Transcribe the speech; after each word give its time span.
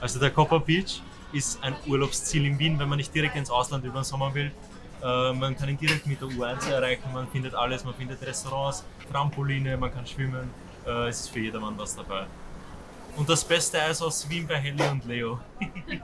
Also 0.00 0.18
der 0.18 0.30
Copper 0.30 0.60
Beach 0.60 1.02
ist 1.32 1.62
ein 1.62 1.74
Urlaubsziel 1.86 2.46
in 2.46 2.58
Wien, 2.58 2.78
wenn 2.78 2.88
man 2.88 2.96
nicht 2.96 3.14
direkt 3.14 3.36
ins 3.36 3.50
Ausland 3.50 3.84
über 3.84 4.00
den 4.00 4.04
Sommer 4.04 4.34
will. 4.34 4.50
Äh, 5.02 5.32
man 5.34 5.56
kann 5.56 5.68
ihn 5.68 5.76
direkt 5.76 6.06
mit 6.06 6.20
der 6.20 6.28
U1 6.28 6.70
erreichen, 6.70 7.04
man 7.12 7.28
findet 7.28 7.54
alles, 7.54 7.84
man 7.84 7.94
findet 7.94 8.20
Restaurants, 8.22 8.84
Trampoline, 9.12 9.76
man 9.76 9.92
kann 9.92 10.06
schwimmen. 10.06 10.50
Äh, 10.86 11.08
es 11.08 11.20
ist 11.20 11.28
für 11.28 11.40
jedermann 11.40 11.76
was 11.76 11.94
dabei. 11.94 12.26
Und 13.16 13.28
das 13.28 13.44
beste 13.44 13.80
Eis 13.82 14.00
aus 14.00 14.28
Wien 14.28 14.46
bei 14.46 14.56
Helly 14.56 14.82
und 14.88 15.04
Leo. 15.04 15.38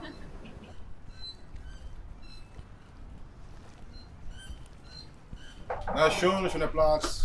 Ja, 5.95 6.11
schön, 6.11 6.47
schöner 6.49 6.67
Platz, 6.67 7.23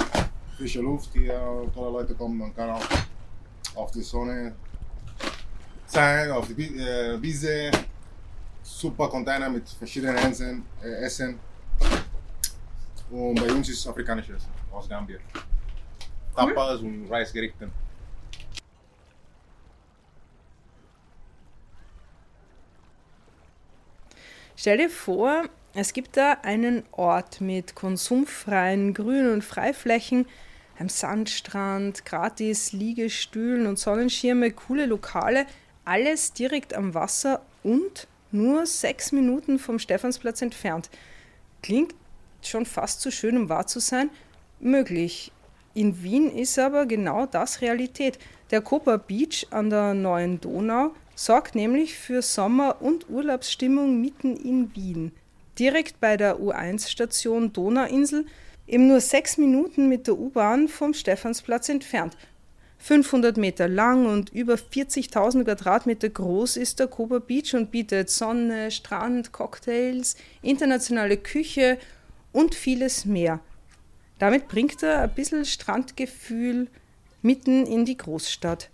frische 0.56 0.80
Luft 0.80 1.10
hier, 1.12 1.68
tolle 1.74 1.90
Leute 1.90 2.14
kommen, 2.14 2.38
man 2.38 2.54
kann 2.54 2.70
auch 2.70 2.80
auf 3.74 3.90
die 3.90 4.02
Sonne 4.02 4.54
sein, 5.92 6.30
auf 6.30 6.46
die 6.48 6.78
äh, 6.78 7.20
Wiese, 7.20 7.70
super 8.62 9.08
Container 9.08 9.50
mit 9.50 9.68
verschiedenen 9.68 10.16
Essen. 10.16 10.64
Äh, 10.82 11.04
Essen. 11.04 11.38
Und 13.10 13.34
bei 13.34 13.52
uns 13.52 13.68
ist 13.68 13.86
afrikanisches 13.86 14.36
Essen 14.36 14.50
aus 14.72 14.88
Gambia. 14.88 15.18
Tapas 16.34 16.80
und 16.80 17.10
Reisgerichte. 17.10 17.70
Stell 24.56 24.78
dir 24.78 24.90
vor, 24.90 25.44
es 25.74 25.92
gibt 25.92 26.16
da 26.16 26.38
einen 26.42 26.84
Ort 26.92 27.40
mit 27.40 27.74
konsumfreien 27.74 28.94
Grün- 28.94 29.32
und 29.32 29.42
Freiflächen, 29.42 30.26
einem 30.78 30.88
Sandstrand, 30.88 32.04
gratis 32.04 32.72
Liegestühlen 32.72 33.66
und 33.66 33.78
Sonnenschirme, 33.78 34.52
coole 34.52 34.86
Lokale, 34.86 35.46
alles 35.84 36.32
direkt 36.32 36.74
am 36.74 36.94
Wasser 36.94 37.42
und 37.62 38.06
nur 38.30 38.66
sechs 38.66 39.12
Minuten 39.12 39.58
vom 39.58 39.78
Stephansplatz 39.78 40.42
entfernt. 40.42 40.90
Klingt 41.62 41.94
schon 42.42 42.66
fast 42.66 43.00
zu 43.00 43.10
schön, 43.10 43.36
um 43.36 43.48
wahr 43.48 43.66
zu 43.66 43.80
sein. 43.80 44.10
Möglich. 44.60 45.32
In 45.74 46.02
Wien 46.02 46.30
ist 46.30 46.58
aber 46.58 46.86
genau 46.86 47.26
das 47.26 47.60
Realität. 47.60 48.18
Der 48.50 48.60
Koper 48.60 48.98
Beach 48.98 49.46
an 49.50 49.70
der 49.70 49.94
neuen 49.94 50.40
Donau 50.40 50.94
sorgt 51.14 51.54
nämlich 51.54 51.96
für 51.96 52.22
Sommer- 52.22 52.80
und 52.80 53.08
Urlaubsstimmung 53.08 54.00
mitten 54.00 54.36
in 54.36 54.74
Wien 54.74 55.12
direkt 55.58 56.00
bei 56.00 56.16
der 56.16 56.38
U1-Station 56.40 57.52
Donauinsel, 57.52 58.26
eben 58.66 58.88
nur 58.88 59.00
sechs 59.00 59.36
Minuten 59.38 59.88
mit 59.88 60.06
der 60.06 60.18
U-Bahn 60.18 60.68
vom 60.68 60.94
Stephansplatz 60.94 61.68
entfernt. 61.68 62.16
500 62.82 63.36
Meter 63.36 63.68
lang 63.68 64.06
und 64.06 64.30
über 64.30 64.54
40.000 64.54 65.44
Quadratmeter 65.44 66.08
groß 66.08 66.56
ist 66.56 66.80
der 66.80 66.88
Koba 66.88 67.20
Beach 67.20 67.54
und 67.54 67.70
bietet 67.70 68.10
Sonne, 68.10 68.72
Strand, 68.72 69.30
Cocktails, 69.30 70.16
internationale 70.42 71.16
Küche 71.16 71.78
und 72.32 72.56
vieles 72.56 73.04
mehr. 73.04 73.38
Damit 74.18 74.48
bringt 74.48 74.82
er 74.82 75.02
ein 75.02 75.14
bisschen 75.14 75.44
Strandgefühl 75.44 76.66
mitten 77.22 77.66
in 77.66 77.84
die 77.84 77.96
Großstadt. 77.96 78.68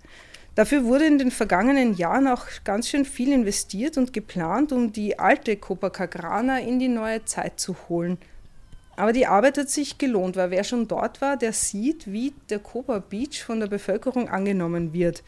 Dafür 0.55 0.85
wurde 0.85 1.05
in 1.05 1.19
den 1.19 1.31
vergangenen 1.31 1.95
Jahren 1.95 2.29
auch 2.29 2.47
ganz 2.65 2.89
schön 2.89 3.05
viel 3.05 3.31
investiert 3.31 3.99
und 3.99 4.15
geplant, 4.15 4.73
um 4.73 4.91
die 4.91 5.19
alte 5.19 5.55
Copacabana 5.59 6.61
in 6.61 6.79
die 6.79 6.89
neue 6.89 7.27
Zeit 7.27 7.61
zu 7.61 7.77
holen. 7.91 8.17
Aber 8.99 9.13
die 9.13 9.29
Arbeit 9.29 9.57
hat 9.59 9.71
sich 9.71 9.97
gelohnt, 9.97 10.35
weil 10.35 10.51
wer 10.51 10.65
schon 10.65 10.89
dort 10.89 11.21
war, 11.21 11.37
der 11.37 11.53
sieht, 11.53 12.11
wie 12.11 12.35
der 12.51 12.59
Copa 12.59 12.99
Beach 12.99 13.45
von 13.45 13.61
der 13.61 13.69
Bevölkerung 13.69 14.29
angenommen 14.29 14.93
wird. 14.93 15.23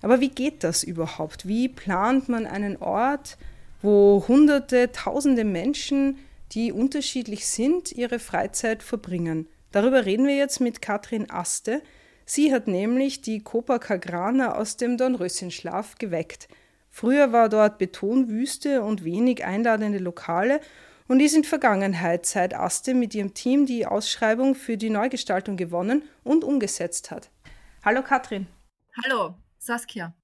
Aber 0.00 0.20
wie 0.20 0.30
geht 0.30 0.64
das 0.64 0.82
überhaupt? 0.82 1.46
Wie 1.46 1.68
plant 1.68 2.30
man 2.30 2.46
einen 2.46 2.78
Ort, 2.78 3.36
wo 3.82 4.24
hunderte, 4.26 4.90
tausende 4.92 5.44
Menschen, 5.44 6.16
die 6.52 6.72
unterschiedlich 6.72 7.46
sind, 7.46 7.92
ihre 7.92 8.20
Freizeit 8.20 8.82
verbringen? 8.82 9.46
Darüber 9.70 10.06
reden 10.06 10.26
wir 10.26 10.36
jetzt 10.36 10.62
mit 10.62 10.80
Katrin 10.80 11.30
Aste. 11.30 11.82
Sie 12.24 12.54
hat 12.54 12.68
nämlich 12.68 13.20
die 13.20 13.42
Copacabana 13.42 14.54
aus 14.54 14.78
dem 14.78 14.96
Dornröschenschlaf 14.96 15.96
geweckt. 15.98 16.48
Früher 16.88 17.32
war 17.32 17.50
dort 17.50 17.76
Betonwüste 17.76 18.80
und 18.80 19.04
wenig 19.04 19.44
einladende 19.44 19.98
Lokale 19.98 20.60
und 21.10 21.18
ist 21.18 21.34
in 21.34 21.42
Vergangenheit 21.42 22.24
seit 22.24 22.54
Aste 22.54 22.94
mit 22.94 23.16
ihrem 23.16 23.34
Team 23.34 23.66
die 23.66 23.84
Ausschreibung 23.84 24.54
für 24.54 24.76
die 24.76 24.90
Neugestaltung 24.90 25.56
gewonnen 25.56 26.04
und 26.22 26.44
umgesetzt 26.44 27.10
hat. 27.10 27.30
Hallo 27.84 28.04
Katrin. 28.04 28.46
Hallo 29.02 29.34
Saskia. 29.58 30.14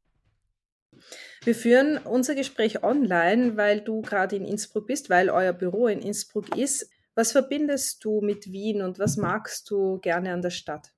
Wir 1.42 1.56
führen 1.56 1.98
unser 1.98 2.36
Gespräch 2.36 2.84
online, 2.84 3.56
weil 3.56 3.80
du 3.80 4.00
gerade 4.00 4.36
in 4.36 4.44
Innsbruck 4.44 4.86
bist, 4.86 5.10
weil 5.10 5.28
euer 5.28 5.52
Büro 5.52 5.88
in 5.88 5.98
Innsbruck 5.98 6.56
ist. 6.56 6.88
Was 7.16 7.32
verbindest 7.32 8.04
du 8.04 8.20
mit 8.20 8.52
Wien 8.52 8.80
und 8.80 9.00
was 9.00 9.16
magst 9.16 9.68
du 9.68 9.98
gerne 9.98 10.32
an 10.32 10.40
der 10.40 10.50
Stadt? 10.50 10.92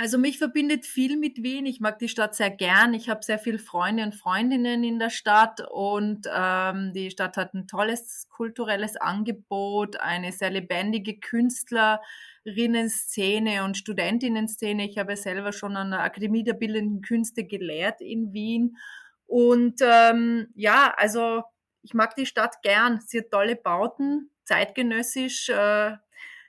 Also 0.00 0.16
mich 0.16 0.38
verbindet 0.38 0.86
viel 0.86 1.16
mit 1.16 1.42
Wien. 1.42 1.66
Ich 1.66 1.80
mag 1.80 1.98
die 1.98 2.08
Stadt 2.08 2.36
sehr 2.36 2.50
gern. 2.50 2.94
Ich 2.94 3.08
habe 3.08 3.24
sehr 3.24 3.40
viele 3.40 3.58
Freunde 3.58 4.04
und 4.04 4.14
Freundinnen 4.14 4.84
in 4.84 5.00
der 5.00 5.10
Stadt 5.10 5.60
und 5.72 6.28
ähm, 6.32 6.92
die 6.92 7.10
Stadt 7.10 7.36
hat 7.36 7.52
ein 7.52 7.66
tolles 7.66 8.28
kulturelles 8.28 8.96
Angebot, 8.96 9.98
eine 9.98 10.30
sehr 10.30 10.50
lebendige 10.50 11.18
Künstlerinnen-Szene 11.18 13.64
und 13.64 13.76
Studentinnen-Szene. 13.76 14.88
Ich 14.88 14.98
habe 14.98 15.16
selber 15.16 15.50
schon 15.50 15.76
an 15.76 15.90
der 15.90 16.04
Akademie 16.04 16.44
der 16.44 16.54
Bildenden 16.54 17.02
Künste 17.02 17.42
gelehrt 17.42 18.00
in 18.00 18.32
Wien. 18.32 18.76
Und 19.26 19.80
ähm, 19.82 20.46
ja, 20.54 20.94
also 20.96 21.42
ich 21.82 21.92
mag 21.92 22.14
die 22.14 22.26
Stadt 22.26 22.62
gern. 22.62 23.00
Sie 23.04 23.18
hat 23.18 23.32
tolle 23.32 23.56
Bauten, 23.56 24.30
zeitgenössisch. 24.44 25.48
Äh, 25.48 25.96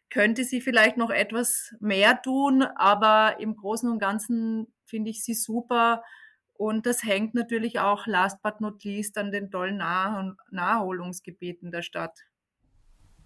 könnte 0.09 0.44
sie 0.44 0.62
vielleicht 0.62 0.97
noch 0.97 1.09
etwas 1.09 1.75
mehr 1.80 2.22
tun, 2.22 2.64
aber 2.64 3.40
im 3.40 3.56
Großen 3.56 3.90
und 3.90 4.00
Ganzen 4.00 4.68
finde 4.86 5.12
ich 5.12 5.24
sie 5.24 5.36
super. 5.36 6.03
Und 6.53 6.86
das 6.86 7.03
hängt 7.03 7.36
natürlich 7.36 7.80
auch, 7.80 8.06
last 8.06 8.42
but 8.42 8.59
not 8.59 8.84
least, 8.84 9.18
an 9.18 9.31
den 9.31 9.50
tollen 9.50 9.78
Nah 9.78 10.36
Naherholungsgebieten 10.52 11.72
der 11.72 11.84
Stadt. 11.84 12.19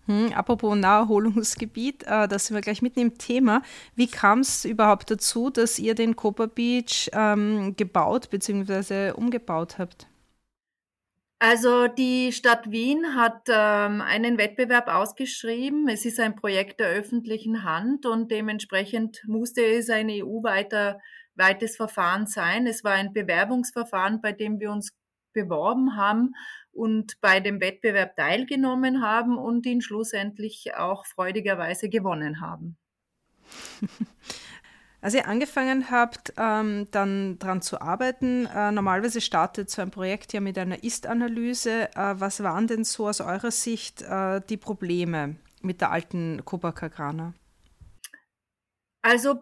Hm, 0.05 0.33
apropos 0.33 0.75
Naherholungsgebiet, 0.75 2.03
äh, 2.03 2.27
da 2.27 2.37
sind 2.37 2.55
wir 2.55 2.61
gleich 2.61 2.81
mitten 2.81 2.99
im 2.99 3.17
Thema. 3.17 3.61
Wie 3.95 4.07
kam 4.07 4.39
es 4.39 4.65
überhaupt 4.65 5.09
dazu, 5.09 5.49
dass 5.49 5.79
ihr 5.79 5.95
den 5.95 6.15
Copper 6.15 6.47
Beach 6.47 7.09
ähm, 7.13 7.75
gebaut 7.77 8.29
bzw. 8.29 9.11
umgebaut 9.11 9.77
habt? 9.79 10.07
Also 11.45 11.89
die 11.89 12.31
Stadt 12.31 12.71
Wien 12.71 13.15
hat 13.15 13.49
ähm, 13.49 13.99
einen 13.99 14.37
Wettbewerb 14.37 14.87
ausgeschrieben. 14.87 15.89
Es 15.89 16.05
ist 16.05 16.17
ein 16.21 16.37
Projekt 16.37 16.79
der 16.79 16.87
öffentlichen 16.87 17.65
Hand 17.65 18.05
und 18.05 18.31
dementsprechend 18.31 19.21
musste 19.27 19.61
es 19.61 19.89
ein 19.89 20.07
EU-weites 20.09 21.75
Verfahren 21.75 22.27
sein. 22.27 22.65
Es 22.65 22.85
war 22.85 22.93
ein 22.93 23.11
Bewerbungsverfahren, 23.11 24.21
bei 24.21 24.31
dem 24.31 24.61
wir 24.61 24.71
uns 24.71 24.93
beworben 25.33 25.97
haben 25.97 26.33
und 26.71 27.19
bei 27.19 27.41
dem 27.41 27.59
Wettbewerb 27.59 28.15
teilgenommen 28.15 29.01
haben 29.01 29.37
und 29.37 29.65
ihn 29.65 29.81
schlussendlich 29.81 30.75
auch 30.77 31.05
freudigerweise 31.05 31.89
gewonnen 31.89 32.39
haben. 32.39 32.77
Als 35.03 35.15
ihr 35.15 35.27
angefangen 35.27 35.91
habt, 35.91 36.31
ähm, 36.37 36.87
dann 36.91 37.37
daran 37.37 37.61
zu 37.61 37.81
arbeiten, 37.81 38.45
äh, 38.45 38.71
normalerweise 38.71 39.19
startet 39.19 39.69
so 39.69 39.81
ein 39.81 39.91
Projekt 39.91 40.31
ja 40.31 40.39
mit 40.39 40.57
einer 40.57 40.81
Ist-Analyse. 40.81 41.89
Äh, 41.93 42.21
was 42.21 42.41
waren 42.41 42.67
denn 42.67 42.85
so 42.85 43.09
aus 43.09 43.19
eurer 43.19 43.51
Sicht 43.51 44.01
äh, 44.01 44.39
die 44.47 44.55
Probleme 44.55 45.35
mit 45.61 45.81
der 45.81 45.91
alten 45.91 46.45
Copacabana? 46.45 47.33
Also 49.01 49.41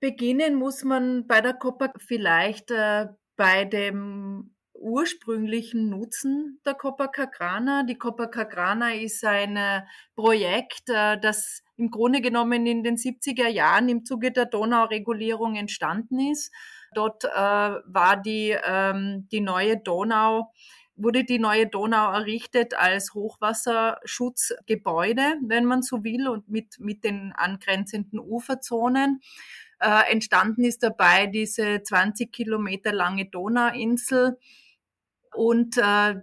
beginnen 0.00 0.56
muss 0.56 0.82
man 0.82 1.28
bei 1.28 1.40
der 1.40 1.54
Copa 1.54 1.92
vielleicht 1.96 2.72
äh, 2.72 3.06
bei 3.36 3.64
dem 3.64 4.56
ursprünglichen 4.74 5.88
Nutzen 5.88 6.60
der 6.66 6.74
Copacabana. 6.74 7.84
Die 7.84 7.96
Copacabana 7.96 8.94
ist 8.94 9.24
ein 9.24 9.56
äh, 9.56 9.82
Projekt, 10.16 10.88
äh, 10.88 11.16
das 11.20 11.62
im 11.78 11.90
Grunde 11.90 12.20
genommen 12.20 12.66
in 12.66 12.82
den 12.82 12.96
70er 12.96 13.48
Jahren 13.48 13.88
im 13.88 14.04
Zuge 14.04 14.32
der 14.32 14.44
Donauregulierung 14.44 15.54
entstanden 15.54 16.20
ist. 16.20 16.52
Dort 16.94 17.24
äh, 17.24 17.28
war 17.28 18.16
die, 18.16 18.54
ähm, 18.66 19.28
die 19.30 19.40
neue 19.40 19.78
Donau 19.78 20.52
wurde 20.98 21.24
die 21.24 21.38
neue 21.38 21.66
Donau 21.68 22.12
errichtet 22.12 22.74
als 22.74 23.14
Hochwasserschutzgebäude, 23.14 25.36
wenn 25.46 25.64
man 25.64 25.80
so 25.82 26.04
will, 26.04 26.28
und 26.28 26.48
mit, 26.48 26.78
mit 26.80 27.04
den 27.04 27.32
angrenzenden 27.32 28.18
Uferzonen. 28.18 29.20
Äh, 29.80 30.10
entstanden 30.10 30.64
ist 30.64 30.82
dabei 30.82 31.28
diese 31.28 31.84
20 31.84 32.32
Kilometer 32.32 32.92
lange 32.92 33.26
Donauinsel 33.26 34.38
und 35.32 35.78
äh, 35.78 36.16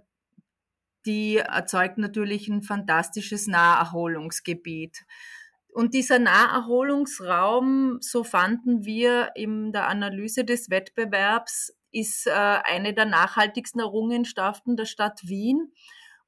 die 1.06 1.38
erzeugt 1.38 1.96
natürlich 1.98 2.48
ein 2.48 2.62
fantastisches 2.62 3.46
Naherholungsgebiet. 3.46 5.06
Und 5.76 5.92
dieser 5.92 6.18
Naherholungsraum, 6.18 7.98
so 8.00 8.24
fanden 8.24 8.86
wir 8.86 9.32
in 9.34 9.72
der 9.72 9.88
Analyse 9.88 10.42
des 10.42 10.70
Wettbewerbs, 10.70 11.76
ist 11.92 12.26
äh, 12.26 12.30
eine 12.30 12.94
der 12.94 13.04
nachhaltigsten 13.04 13.82
Errungenschaften 13.82 14.78
der 14.78 14.86
Stadt 14.86 15.20
Wien. 15.24 15.74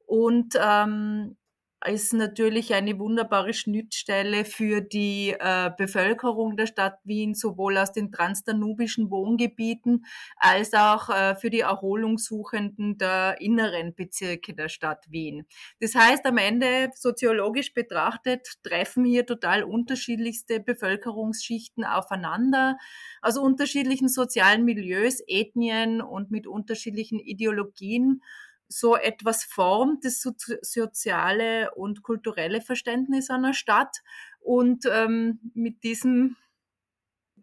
Und 0.05 0.53
ähm, 0.61 1.39
ist 1.87 2.13
natürlich 2.13 2.75
eine 2.75 2.99
wunderbare 2.99 3.55
Schnittstelle 3.55 4.45
für 4.45 4.81
die 4.81 5.35
äh, 5.39 5.71
Bevölkerung 5.77 6.57
der 6.57 6.67
Stadt 6.67 6.99
Wien, 7.05 7.35
sowohl 7.35 7.79
aus 7.79 7.93
den 7.93 8.11
transdanubischen 8.11 9.11
Wohngebieten 9.11 10.05
als 10.37 10.75
auch 10.75 11.09
äh, 11.09 11.37
für 11.37 11.51
die 11.51 11.61
Erholungssuchenden 11.61 12.99
der 12.99 13.41
inneren 13.41 13.95
Bezirke 13.95 14.55
der 14.55 14.69
Stadt 14.69 15.05
Wien. 15.11 15.47
Das 15.81 15.95
heißt, 15.95 16.27
am 16.27 16.39
Ende 16.39 16.91
soziologisch 16.95 17.73
betrachtet 17.75 18.59
treffen 18.65 19.05
hier 19.05 19.25
total 19.25 19.63
unterschiedlichste 19.63 20.59
Bevölkerungsschichten 20.59 21.85
aufeinander, 21.85 22.77
aus 23.23 23.39
unterschiedlichen 23.39 24.09
sozialen 24.09 24.65
Milieus, 24.65 25.21
Ethnien 25.29 26.03
und 26.03 26.33
mit 26.33 26.49
unterschiedlichen 26.49 27.21
Ideologien 27.21 28.21
so 28.69 28.97
etwas 28.97 29.45
formt, 29.45 30.05
das 30.05 30.21
soziale 30.21 31.75
und 31.75 32.03
kulturelle 32.03 32.61
Verständnis 32.61 33.31
einer 33.31 33.55
Stadt. 33.55 33.99
Und 34.41 34.85
ähm, 34.91 35.41
mit 35.55 35.83
diesem, 35.83 36.37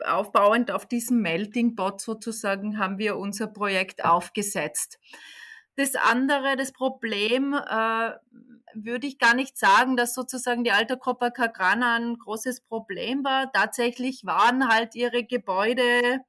aufbauend 0.04 0.72
auf 0.72 0.86
diesem 0.86 1.22
Melting 1.22 1.75
Pot 1.75 2.01
sozusagen, 2.01 2.77
haben 2.77 2.98
wir 2.98 3.18
unser 3.18 3.48
Projekt 3.48 4.06
aufgesetzt. 4.06 5.00
Das 5.75 5.95
andere, 5.95 6.56
das 6.56 6.72
Problem, 6.72 7.54
äh, 7.54 8.12
würde 8.75 9.07
ich 9.07 9.19
gar 9.19 9.33
nicht 9.33 9.57
sagen, 9.57 9.95
dass 9.98 10.13
sozusagen 10.13 10.63
die 10.63 10.72
alte 10.72 10.98
Copacabana 10.98 11.95
ein 11.95 12.18
großes 12.18 12.62
Problem 12.62 13.24
war. 13.24 13.51
Tatsächlich 13.51 14.25
waren 14.25 14.68
halt 14.68 14.95
ihre 14.95 15.24
Gebäude 15.24 16.19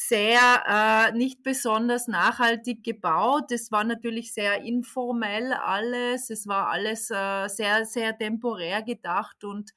sehr 0.00 1.10
äh, 1.12 1.16
nicht 1.16 1.42
besonders 1.42 2.06
nachhaltig 2.06 2.84
gebaut. 2.84 3.50
Es 3.50 3.72
war 3.72 3.82
natürlich 3.82 4.32
sehr 4.32 4.62
informell 4.62 5.52
alles. 5.52 6.30
Es 6.30 6.46
war 6.46 6.68
alles 6.68 7.10
äh, 7.10 7.48
sehr, 7.48 7.84
sehr 7.84 8.16
temporär 8.16 8.82
gedacht 8.82 9.42
und 9.42 9.72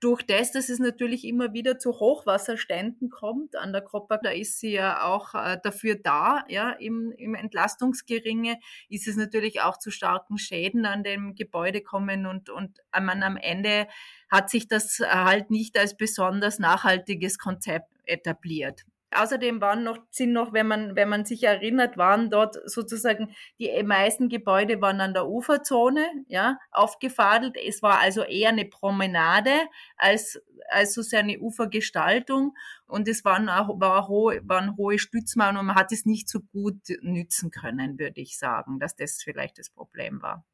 durch 0.00 0.22
das, 0.26 0.50
dass 0.50 0.68
es 0.68 0.80
natürlich 0.80 1.24
immer 1.24 1.52
wieder 1.52 1.78
zu 1.78 1.92
Hochwasserständen 2.00 3.08
kommt 3.08 3.54
an 3.54 3.72
der 3.72 3.82
Koppa, 3.82 4.18
da 4.18 4.30
ist 4.30 4.58
sie 4.58 4.72
ja 4.72 5.04
auch 5.04 5.34
äh, 5.34 5.58
dafür 5.62 5.94
da, 5.94 6.44
ja, 6.48 6.72
im, 6.72 7.12
im 7.12 7.36
Entlastungsgeringe 7.36 8.58
ist 8.88 9.06
es 9.06 9.16
natürlich 9.16 9.62
auch 9.62 9.78
zu 9.78 9.92
starken 9.92 10.38
Schäden 10.38 10.86
an 10.86 11.04
dem 11.04 11.36
Gebäude 11.36 11.82
kommen 11.82 12.26
und, 12.26 12.50
und 12.50 12.80
man 13.00 13.22
am 13.22 13.36
Ende 13.36 13.86
hat 14.28 14.50
sich 14.50 14.66
das 14.66 14.98
halt 14.98 15.52
nicht 15.52 15.78
als 15.78 15.96
besonders 15.96 16.58
nachhaltiges 16.58 17.38
Konzept 17.38 17.92
etabliert. 18.04 18.84
Außerdem 19.14 19.60
waren 19.60 19.84
noch, 19.84 19.98
sind 20.10 20.32
noch, 20.32 20.52
wenn 20.52 20.66
man, 20.66 20.96
wenn 20.96 21.08
man 21.08 21.24
sich 21.24 21.44
erinnert, 21.44 21.96
waren 21.96 22.28
dort 22.28 22.56
sozusagen 22.68 23.34
die 23.58 23.70
meisten 23.84 24.28
Gebäude 24.28 24.80
waren 24.80 25.00
an 25.00 25.14
der 25.14 25.28
Uferzone, 25.28 26.04
ja, 26.26 26.58
aufgefadelt. 26.72 27.56
Es 27.56 27.82
war 27.82 28.00
also 28.00 28.22
eher 28.22 28.48
eine 28.48 28.64
Promenade 28.64 29.52
als, 29.96 30.42
als 30.68 30.92
so 30.94 31.02
seine 31.02 31.38
Ufergestaltung. 31.38 32.56
Und 32.88 33.06
es 33.06 33.24
waren 33.24 33.48
auch, 33.48 33.80
war 33.80 34.08
hohe, 34.08 34.40
waren 34.44 34.76
hohe 34.76 34.98
Stützmauern 34.98 35.56
und 35.56 35.66
man 35.66 35.76
hat 35.76 35.92
es 35.92 36.04
nicht 36.04 36.28
so 36.28 36.40
gut 36.40 36.80
nützen 37.00 37.50
können, 37.52 37.98
würde 37.98 38.20
ich 38.20 38.38
sagen, 38.38 38.80
dass 38.80 38.96
das 38.96 39.22
vielleicht 39.22 39.58
das 39.58 39.70
Problem 39.70 40.20
war. 40.20 40.44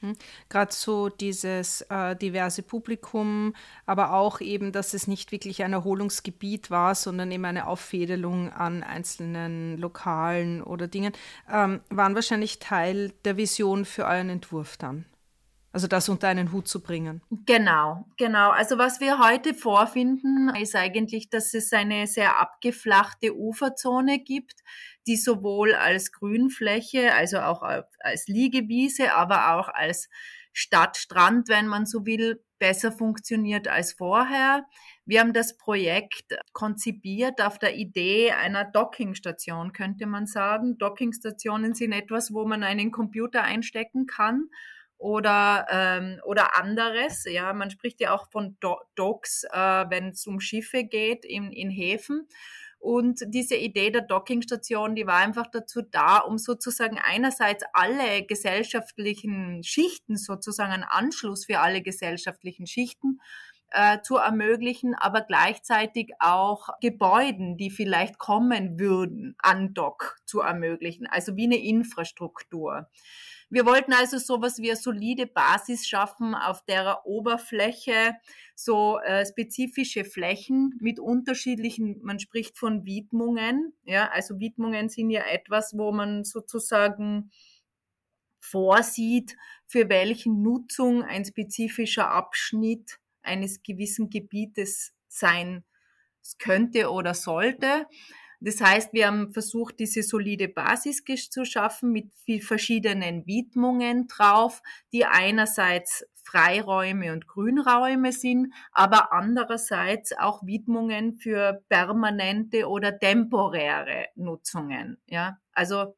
Hm. 0.00 0.12
Gerade 0.50 0.72
so 0.72 1.08
dieses 1.08 1.80
äh, 1.82 2.14
diverse 2.16 2.62
Publikum, 2.62 3.54
aber 3.86 4.12
auch 4.12 4.40
eben, 4.40 4.72
dass 4.72 4.92
es 4.92 5.06
nicht 5.06 5.32
wirklich 5.32 5.62
ein 5.62 5.72
Erholungsgebiet 5.72 6.70
war, 6.70 6.94
sondern 6.94 7.30
eben 7.32 7.46
eine 7.46 7.66
Auffädelung 7.66 8.52
an 8.52 8.82
einzelnen 8.82 9.78
Lokalen 9.78 10.62
oder 10.62 10.86
Dingen, 10.86 11.12
ähm, 11.50 11.80
waren 11.88 12.14
wahrscheinlich 12.14 12.58
Teil 12.58 13.12
der 13.24 13.38
Vision 13.38 13.86
für 13.86 14.04
euren 14.04 14.28
Entwurf 14.28 14.76
dann. 14.76 15.06
Also 15.72 15.88
das 15.88 16.08
unter 16.08 16.28
einen 16.28 16.52
Hut 16.52 16.68
zu 16.68 16.82
bringen. 16.82 17.22
Genau, 17.44 18.06
genau. 18.16 18.50
Also 18.50 18.78
was 18.78 19.00
wir 19.00 19.18
heute 19.18 19.52
vorfinden, 19.52 20.54
ist 20.54 20.74
eigentlich, 20.74 21.28
dass 21.28 21.52
es 21.52 21.72
eine 21.72 22.06
sehr 22.06 22.40
abgeflachte 22.40 23.36
Uferzone 23.36 24.18
gibt, 24.18 24.54
die 25.06 25.16
sowohl 25.16 25.74
als 25.74 26.12
Grünfläche, 26.12 27.12
also 27.12 27.40
auch 27.40 27.62
als 27.62 28.26
Liegewiese, 28.26 29.14
aber 29.14 29.54
auch 29.54 29.68
als 29.68 30.08
Stadtstrand, 30.52 31.50
wenn 31.50 31.66
man 31.66 31.84
so 31.84 32.06
will, 32.06 32.42
besser 32.58 32.90
funktioniert 32.90 33.68
als 33.68 33.92
vorher. 33.92 34.64
Wir 35.04 35.20
haben 35.20 35.34
das 35.34 35.58
Projekt 35.58 36.38
konzipiert 36.54 37.42
auf 37.42 37.58
der 37.58 37.76
Idee 37.76 38.32
einer 38.32 38.64
Dockingstation, 38.64 39.74
könnte 39.74 40.06
man 40.06 40.26
sagen. 40.26 40.78
Dockingstationen 40.78 41.74
sind 41.74 41.92
etwas, 41.92 42.32
wo 42.32 42.46
man 42.46 42.62
einen 42.62 42.90
Computer 42.90 43.42
einstecken 43.42 44.06
kann 44.06 44.48
oder, 44.98 45.66
ähm, 45.70 46.20
oder 46.24 46.56
anderes. 46.56 47.24
Ja, 47.24 47.52
man 47.52 47.70
spricht 47.70 48.00
ja 48.00 48.14
auch 48.14 48.30
von 48.30 48.56
Do 48.60 48.78
Docks, 48.94 49.44
äh, 49.44 49.84
wenn 49.88 50.10
es 50.10 50.26
um 50.26 50.40
Schiffe 50.40 50.84
geht 50.84 51.24
in, 51.24 51.52
in 51.52 51.70
Häfen. 51.70 52.26
Und 52.78 53.20
diese 53.26 53.56
Idee 53.56 53.90
der 53.90 54.02
Dockingstation, 54.02 54.94
die 54.94 55.06
war 55.06 55.16
einfach 55.16 55.46
dazu 55.50 55.82
da, 55.82 56.18
um 56.18 56.38
sozusagen 56.38 56.98
einerseits 56.98 57.64
alle 57.72 58.24
gesellschaftlichen 58.24 59.64
Schichten, 59.64 60.16
sozusagen 60.16 60.72
einen 60.72 60.84
Anschluss 60.84 61.46
für 61.46 61.58
alle 61.58 61.82
gesellschaftlichen 61.82 62.66
Schichten 62.66 63.18
äh, 63.70 64.00
zu 64.02 64.16
ermöglichen, 64.16 64.94
aber 64.94 65.22
gleichzeitig 65.22 66.12
auch 66.20 66.68
Gebäuden, 66.80 67.56
die 67.56 67.70
vielleicht 67.70 68.18
kommen 68.18 68.78
würden, 68.78 69.34
an 69.38 69.74
Dock 69.74 70.18
zu 70.24 70.40
ermöglichen, 70.40 71.06
also 71.06 71.34
wie 71.36 71.44
eine 71.44 71.58
Infrastruktur. 71.58 72.88
Wir 73.48 73.64
wollten 73.64 73.92
also 73.92 74.18
sowas 74.18 74.58
wie 74.58 74.70
eine 74.70 74.76
solide 74.76 75.26
Basis 75.26 75.86
schaffen, 75.86 76.34
auf 76.34 76.64
der 76.64 77.06
Oberfläche 77.06 78.16
so 78.56 78.98
äh, 78.98 79.24
spezifische 79.24 80.04
Flächen 80.04 80.74
mit 80.80 80.98
unterschiedlichen, 80.98 82.00
man 82.02 82.18
spricht 82.18 82.58
von 82.58 82.84
Widmungen, 82.84 83.72
ja, 83.84 84.08
also 84.10 84.40
Widmungen 84.40 84.88
sind 84.88 85.10
ja 85.10 85.22
etwas, 85.26 85.76
wo 85.76 85.92
man 85.92 86.24
sozusagen 86.24 87.30
vorsieht, 88.40 89.36
für 89.66 89.88
welchen 89.88 90.42
Nutzung 90.42 91.02
ein 91.02 91.24
spezifischer 91.24 92.10
Abschnitt 92.10 92.98
eines 93.22 93.62
gewissen 93.62 94.10
Gebietes 94.10 94.92
sein 95.08 95.64
könnte 96.38 96.90
oder 96.90 97.14
sollte. 97.14 97.86
Das 98.40 98.60
heißt, 98.60 98.92
wir 98.92 99.06
haben 99.06 99.32
versucht, 99.32 99.78
diese 99.78 100.02
solide 100.02 100.48
Basis 100.48 101.02
zu 101.30 101.44
schaffen 101.44 101.92
mit 101.92 102.10
verschiedenen 102.42 103.26
Widmungen 103.26 104.08
drauf, 104.08 104.62
die 104.92 105.04
einerseits 105.04 106.06
Freiräume 106.22 107.12
und 107.12 107.28
Grünräume 107.28 108.12
sind, 108.12 108.52
aber 108.72 109.12
andererseits 109.12 110.12
auch 110.18 110.44
Widmungen 110.44 111.18
für 111.18 111.62
permanente 111.68 112.68
oder 112.68 112.98
temporäre 112.98 114.06
Nutzungen. 114.16 114.98
Ja, 115.06 115.38
also 115.52 115.94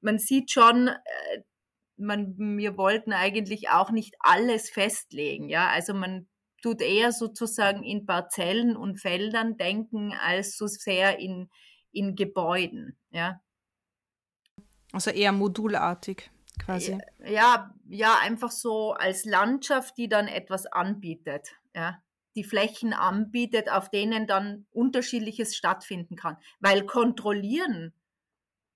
man 0.00 0.18
sieht 0.18 0.50
schon, 0.50 0.88
äh, 0.88 1.42
man, 1.96 2.36
wir 2.58 2.76
wollten 2.76 3.12
eigentlich 3.12 3.70
auch 3.70 3.90
nicht 3.90 4.14
alles 4.20 4.70
festlegen. 4.70 5.48
Ja, 5.48 5.68
also 5.68 5.94
man 5.94 6.28
tut 6.62 6.80
eher 6.80 7.12
sozusagen 7.12 7.82
in 7.82 8.06
Parzellen 8.06 8.76
und 8.76 9.00
Feldern 9.00 9.56
denken, 9.56 10.12
als 10.12 10.56
so 10.56 10.66
sehr 10.66 11.18
in, 11.18 11.50
in 11.92 12.14
Gebäuden. 12.14 12.96
Ja. 13.10 13.40
Also 14.92 15.10
eher 15.10 15.32
modulartig 15.32 16.30
quasi. 16.58 16.98
Ja, 17.24 17.74
ja, 17.88 18.18
einfach 18.20 18.50
so 18.50 18.92
als 18.92 19.24
Landschaft, 19.24 19.96
die 19.96 20.08
dann 20.08 20.28
etwas 20.28 20.66
anbietet. 20.66 21.48
Ja. 21.74 22.02
Die 22.34 22.44
Flächen 22.44 22.92
anbietet, 22.92 23.70
auf 23.70 23.90
denen 23.90 24.26
dann 24.26 24.66
unterschiedliches 24.70 25.56
stattfinden 25.56 26.16
kann. 26.16 26.36
Weil 26.60 26.84
kontrollieren 26.84 27.92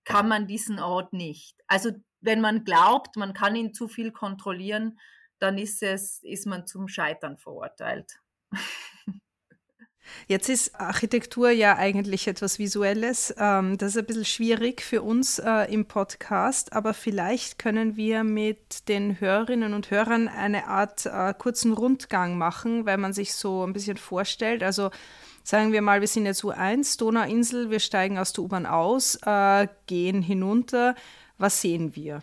kann 0.05 0.29
man 0.29 0.47
diesen 0.47 0.81
Ort 0.81 1.13
nicht. 1.13 1.57
Also 1.67 1.91
wenn 2.21 2.41
man 2.41 2.65
glaubt, 2.65 3.17
man 3.17 3.35
kann 3.35 3.57
ihn 3.57 3.75
zu 3.75 3.89
viel 3.89 4.13
kontrollieren, 4.13 4.99
dann 5.43 5.59
ist 5.59 5.83
es, 5.83 6.21
ist 6.23 6.47
man 6.47 6.67
zum 6.67 6.89
Scheitern 6.89 7.37
verurteilt. 7.37 8.21
Jetzt 10.27 10.49
ist 10.49 10.79
Architektur 10.81 11.51
ja 11.51 11.77
eigentlich 11.77 12.29
etwas 12.29 12.59
Visuelles. 12.59 13.35
Ähm, 13.39 13.79
das 13.79 13.91
ist 13.91 13.99
ein 13.99 14.07
bisschen 14.07 14.25
schwierig 14.25 14.83
für 14.83 15.03
uns 15.03 15.39
äh, 15.39 15.73
im 15.73 15.87
Podcast, 15.87 16.73
aber 16.73 16.95
vielleicht 16.95 17.59
können 17.59 17.97
wir 17.97 18.25
mit 18.25 18.89
den 18.89 19.21
Hörerinnen 19.21 19.75
und 19.75 19.91
Hörern 19.91 20.29
eine 20.29 20.67
Art 20.67 21.07
äh, 21.07 21.35
kurzen 21.37 21.73
Rundgang 21.73 22.37
machen, 22.37 22.87
weil 22.87 22.99
man 22.99 23.13
sich 23.13 23.35
so 23.35 23.65
ein 23.67 23.73
bisschen 23.73 23.97
vorstellt. 23.97 24.63
Also 24.63 24.91
sagen 25.45 25.73
wir 25.73 25.83
mal, 25.83 26.01
wir 26.01 26.09
sind 26.09 26.27
jetzt 26.27 26.45
U1, 26.45 26.99
Donauinsel, 26.99 27.71
wir 27.71 27.81
steigen 27.81 28.19
aus 28.19 28.33
der 28.33 28.45
U-Bahn 28.45 28.67
aus, 28.67 29.19
äh, 29.25 29.67
gehen 29.87 30.23
hinunter. 30.23 30.95
Was 31.39 31.61
sehen 31.61 31.97
wir? 31.97 32.23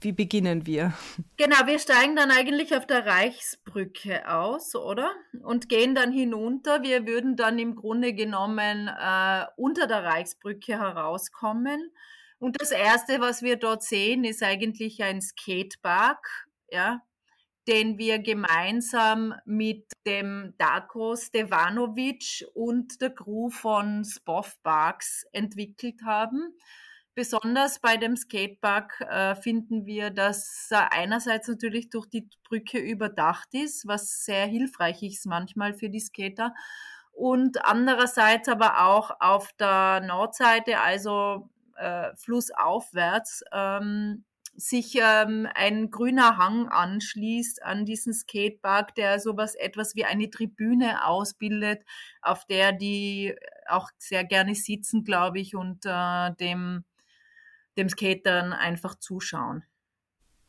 Wie 0.00 0.12
beginnen 0.12 0.66
wir? 0.66 0.94
Genau, 1.36 1.66
wir 1.66 1.78
steigen 1.78 2.16
dann 2.16 2.30
eigentlich 2.30 2.74
auf 2.74 2.86
der 2.86 3.04
Reichsbrücke 3.04 4.30
aus, 4.30 4.74
oder? 4.74 5.10
Und 5.42 5.68
gehen 5.68 5.94
dann 5.94 6.12
hinunter. 6.12 6.82
Wir 6.82 7.06
würden 7.06 7.36
dann 7.36 7.58
im 7.58 7.74
Grunde 7.74 8.14
genommen 8.14 8.88
äh, 8.88 9.44
unter 9.56 9.86
der 9.86 10.04
Reichsbrücke 10.04 10.78
herauskommen. 10.78 11.90
Und 12.38 12.60
das 12.60 12.70
Erste, 12.70 13.20
was 13.20 13.42
wir 13.42 13.56
dort 13.56 13.82
sehen, 13.82 14.24
ist 14.24 14.42
eigentlich 14.42 15.02
ein 15.02 15.20
Skatepark, 15.20 16.46
ja, 16.70 17.02
den 17.68 17.98
wir 17.98 18.18
gemeinsam 18.20 19.34
mit 19.44 19.90
dem 20.06 20.54
Darko 20.56 21.16
Stevanovic 21.16 22.46
und 22.54 23.00
der 23.00 23.10
Crew 23.10 23.50
von 23.50 24.04
Spov 24.04 24.56
Parks 24.62 25.24
entwickelt 25.32 26.00
haben. 26.04 26.54
Besonders 27.16 27.78
bei 27.78 27.96
dem 27.96 28.14
Skatepark 28.14 29.00
äh, 29.00 29.34
finden 29.36 29.86
wir, 29.86 30.10
dass 30.10 30.68
er 30.70 30.92
einerseits 30.92 31.48
natürlich 31.48 31.88
durch 31.88 32.04
die 32.10 32.28
Brücke 32.46 32.78
überdacht 32.78 33.54
ist, 33.54 33.88
was 33.88 34.26
sehr 34.26 34.44
hilfreich 34.44 35.02
ist 35.02 35.24
manchmal 35.24 35.72
für 35.72 35.88
die 35.88 35.98
Skater. 35.98 36.52
Und 37.12 37.64
andererseits 37.64 38.50
aber 38.50 38.86
auch 38.86 39.12
auf 39.18 39.50
der 39.54 40.02
Nordseite, 40.02 40.78
also 40.78 41.48
äh, 41.76 42.14
flussaufwärts, 42.16 43.44
ähm, 43.50 44.26
sich 44.54 44.98
ähm, 45.00 45.48
ein 45.54 45.90
grüner 45.90 46.36
Hang 46.36 46.68
anschließt 46.68 47.62
an 47.62 47.86
diesen 47.86 48.12
Skatepark, 48.12 48.94
der 48.94 49.20
sowas 49.20 49.54
etwas 49.54 49.94
wie 49.94 50.04
eine 50.04 50.28
Tribüne 50.28 51.06
ausbildet, 51.06 51.82
auf 52.20 52.44
der 52.44 52.72
die 52.72 53.34
auch 53.66 53.88
sehr 53.96 54.24
gerne 54.24 54.54
sitzen, 54.54 55.02
glaube 55.02 55.38
ich, 55.40 55.56
und 55.56 55.86
äh, 55.86 56.34
dem 56.34 56.84
dem 57.76 57.88
Skatern 57.88 58.52
einfach 58.52 58.94
zuschauen. 58.96 59.64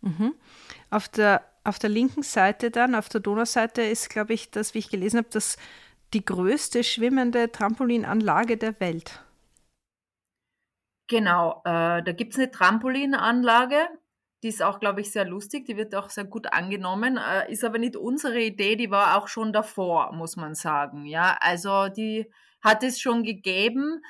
Mhm. 0.02 0.36
Auf, 0.90 1.08
der, 1.10 1.44
auf 1.64 1.80
der 1.80 1.90
linken 1.90 2.24
Seite 2.24 2.72
dann, 2.72 2.96
auf 2.96 3.10
der 3.10 3.22
Donauseite 3.22 3.82
ist, 3.82 4.10
glaube 4.10 4.34
ich, 4.34 4.52
das, 4.52 4.74
wie 4.74 4.80
ich 4.80 4.90
gelesen 4.90 5.18
habe, 5.18 5.30
das 5.32 5.58
die 6.14 6.24
größte 6.24 6.84
schwimmende 6.84 7.52
Trampolinanlage 7.52 8.58
der 8.58 8.80
Welt. 8.80 9.22
Genau, 11.10 11.62
äh, 11.66 12.04
da 12.04 12.12
gibt 12.12 12.34
es 12.34 12.40
eine 12.40 12.52
Trampolinanlage, 12.52 13.88
die 14.44 14.50
ist 14.50 14.62
auch, 14.62 14.80
glaube 14.80 15.02
ich, 15.02 15.12
sehr 15.12 15.26
lustig, 15.26 15.66
die 15.66 15.78
wird 15.78 15.96
auch 15.96 16.10
sehr 16.10 16.26
gut 16.26 16.52
angenommen, 16.54 17.18
äh, 17.18 17.52
ist 17.52 17.64
aber 17.64 17.80
nicht 17.80 17.96
unsere 17.96 18.40
Idee, 18.40 18.76
die 18.76 18.92
war 18.92 19.18
auch 19.18 19.28
schon 19.28 19.52
davor, 19.52 20.14
muss 20.14 20.36
man 20.36 20.54
sagen. 20.54 21.06
Ja, 21.06 21.38
also 21.40 21.88
die 21.88 22.30
hat 22.62 22.84
es 22.84 23.00
schon 23.00 23.24
gegeben. 23.24 24.04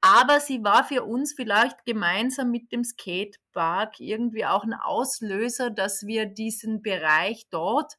Aber 0.00 0.38
sie 0.38 0.62
war 0.62 0.84
für 0.84 1.04
uns 1.04 1.34
vielleicht 1.34 1.84
gemeinsam 1.84 2.50
mit 2.50 2.70
dem 2.70 2.84
Skatepark 2.84 3.98
irgendwie 3.98 4.46
auch 4.46 4.62
ein 4.62 4.74
Auslöser, 4.74 5.70
dass 5.70 6.06
wir 6.06 6.26
diesen 6.26 6.82
Bereich 6.82 7.48
dort 7.50 7.94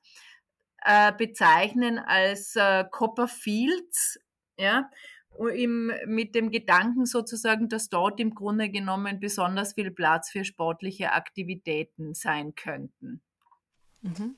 äh, 0.85 1.11
bezeichnen 1.11 1.99
als 1.99 2.55
äh, 2.55 2.85
Copperfields, 2.89 4.19
ja, 4.57 4.89
im, 5.37 5.91
mit 6.05 6.35
dem 6.35 6.51
Gedanken 6.51 7.05
sozusagen, 7.05 7.69
dass 7.69 7.89
dort 7.89 8.19
im 8.19 8.33
Grunde 8.33 8.69
genommen 8.69 9.19
besonders 9.19 9.73
viel 9.73 9.91
Platz 9.91 10.29
für 10.29 10.43
sportliche 10.43 11.13
Aktivitäten 11.13 12.13
sein 12.13 12.55
könnten. 12.55 13.21
Mhm. 14.01 14.35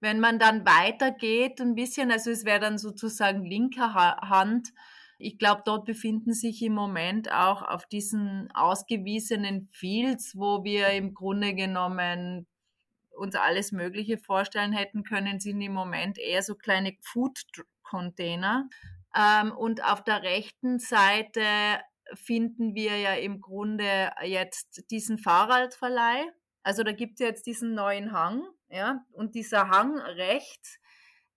Wenn 0.00 0.20
man 0.20 0.38
dann 0.38 0.64
weitergeht, 0.64 1.60
ein 1.60 1.74
bisschen, 1.74 2.10
also 2.10 2.30
es 2.30 2.44
wäre 2.44 2.60
dann 2.60 2.78
sozusagen 2.78 3.44
linker 3.44 3.94
Hand, 3.94 4.72
ich 5.18 5.36
glaube, 5.38 5.62
dort 5.64 5.84
befinden 5.84 6.32
sich 6.32 6.62
im 6.62 6.74
Moment 6.74 7.30
auch 7.32 7.62
auf 7.62 7.86
diesen 7.86 8.50
ausgewiesenen 8.54 9.68
Fields, 9.72 10.34
wo 10.36 10.62
wir 10.62 10.90
im 10.90 11.12
Grunde 11.12 11.54
genommen 11.54 12.46
uns 13.10 13.34
alles 13.34 13.72
Mögliche 13.72 14.16
vorstellen 14.16 14.72
hätten 14.72 15.02
können, 15.02 15.40
sind 15.40 15.60
im 15.60 15.72
Moment 15.72 16.18
eher 16.18 16.42
so 16.42 16.54
kleine 16.54 16.96
Food-Container. 17.02 18.68
Ähm, 19.16 19.50
und 19.50 19.84
auf 19.84 20.04
der 20.04 20.22
rechten 20.22 20.78
Seite 20.78 21.42
finden 22.14 22.76
wir 22.76 22.96
ja 22.96 23.14
im 23.14 23.40
Grunde 23.40 24.12
jetzt 24.22 24.84
diesen 24.90 25.18
Fahrradverleih. 25.18 26.26
Also 26.62 26.84
da 26.84 26.92
gibt 26.92 27.14
es 27.14 27.26
jetzt 27.26 27.46
diesen 27.46 27.74
neuen 27.74 28.12
Hang, 28.12 28.44
ja, 28.68 29.04
und 29.12 29.34
dieser 29.34 29.68
Hang 29.68 29.98
rechts 29.98 30.78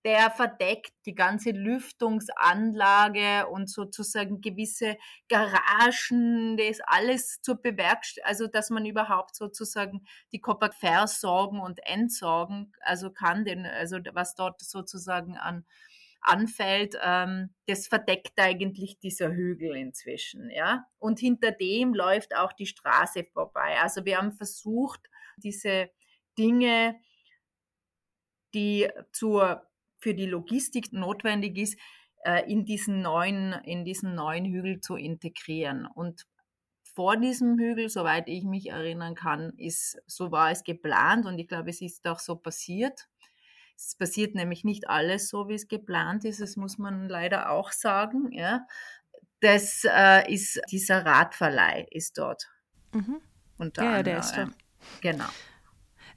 der 0.04 0.32
verdeckt 0.32 0.94
die 1.06 1.14
ganze 1.14 1.52
Lüftungsanlage 1.52 3.48
und 3.48 3.70
sozusagen 3.70 4.42
gewisse 4.42 4.98
Garagen, 5.30 6.58
das 6.58 6.80
alles 6.82 7.42
zur 7.42 7.62
Bewerkstellung, 7.62 8.28
also 8.28 8.48
dass 8.48 8.70
man 8.70 8.86
überhaupt 8.86 9.36
sozusagen 9.36 10.06
die 10.32 10.42
Kopper 10.42 10.72
versorgen 10.72 11.60
und 11.60 11.80
entsorgen, 11.86 12.74
also 12.82 13.12
kann 13.12 13.46
den, 13.46 13.66
also 13.66 13.98
was 14.14 14.36
dort 14.36 14.62
sozusagen 14.62 15.38
an 15.38 15.66
anfällt, 16.24 16.96
ähm, 17.02 17.54
das 17.66 17.88
verdeckt 17.88 18.40
eigentlich 18.40 19.00
dieser 19.00 19.32
Hügel 19.32 19.76
inzwischen, 19.76 20.52
ja. 20.52 20.86
Und 21.00 21.20
hinter 21.20 21.52
dem 21.52 21.94
läuft 21.96 22.36
auch 22.36 22.54
die 22.54 22.68
Straße 22.68 23.24
vorbei. 23.34 23.80
Also 23.82 24.06
wir 24.06 24.18
haben 24.18 24.32
versucht, 24.32 25.02
diese 25.38 25.90
Dinge, 26.38 26.96
die 28.54 28.88
zur 29.12 29.71
für 30.02 30.14
die 30.14 30.26
Logistik 30.26 30.92
notwendig 30.92 31.58
ist, 31.58 31.78
äh, 32.24 32.52
in 32.52 32.66
diesen 32.66 33.02
neuen, 33.02 33.54
in 33.64 33.86
diesen 33.86 34.16
neuen 34.16 34.46
Hügel 34.46 34.82
zu 34.82 34.96
integrieren. 34.96 35.86
Und 35.86 36.28
vor 36.94 37.18
diesem 37.18 37.58
Hügel, 37.58 37.90
soweit 37.90 38.28
ich 38.28 38.44
mich 38.44 38.70
erinnern 38.70 39.16
kann, 39.16 39.54
ist, 39.58 40.02
so 40.08 40.32
war 40.32 40.52
es 40.52 40.64
geplant 40.64 41.26
und 41.26 41.40
ich 41.40 41.48
glaube, 41.48 41.70
es 41.70 41.82
ist 41.82 42.06
auch 42.08 42.20
so 42.20 42.36
passiert. 42.36 43.08
Es 43.78 43.96
passiert 43.96 44.36
nämlich 44.36 44.64
nicht 44.64 44.90
alles 44.90 45.30
so, 45.30 45.48
wie 45.48 45.56
es 45.56 45.68
geplant 45.68 46.26
ist, 46.26 46.42
das 46.42 46.56
muss 46.58 46.78
man 46.78 47.08
leider 47.08 47.50
auch 47.50 47.72
sagen. 47.72 48.32
Ja. 48.32 48.68
Das 49.40 49.84
äh, 49.86 50.32
ist 50.32 50.62
dieser 50.70 51.06
Radverleih 51.06 51.88
ist 51.90 52.18
dort. 52.18 52.48
Mhm. 52.94 53.22
ja, 53.78 54.04
der 54.04 54.20
ist 54.20 54.34
da. 54.34 54.50
Genau. 55.02 55.26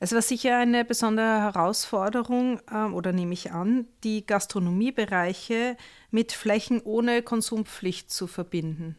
Es 0.01 0.13
war 0.13 0.23
sicher 0.23 0.59
eine 0.59 0.85
besondere 0.85 1.41
Herausforderung, 1.41 2.61
ähm, 2.73 2.95
oder 2.95 3.13
nehme 3.13 3.33
ich 3.33 3.53
an, 3.53 3.87
die 4.03 4.27
Gastronomiebereiche 4.27 5.77
mit 6.11 6.33
Flächen 6.33 6.81
ohne 6.83 7.23
Konsumpflicht 7.23 8.11
zu 8.11 8.27
verbinden. 8.27 8.99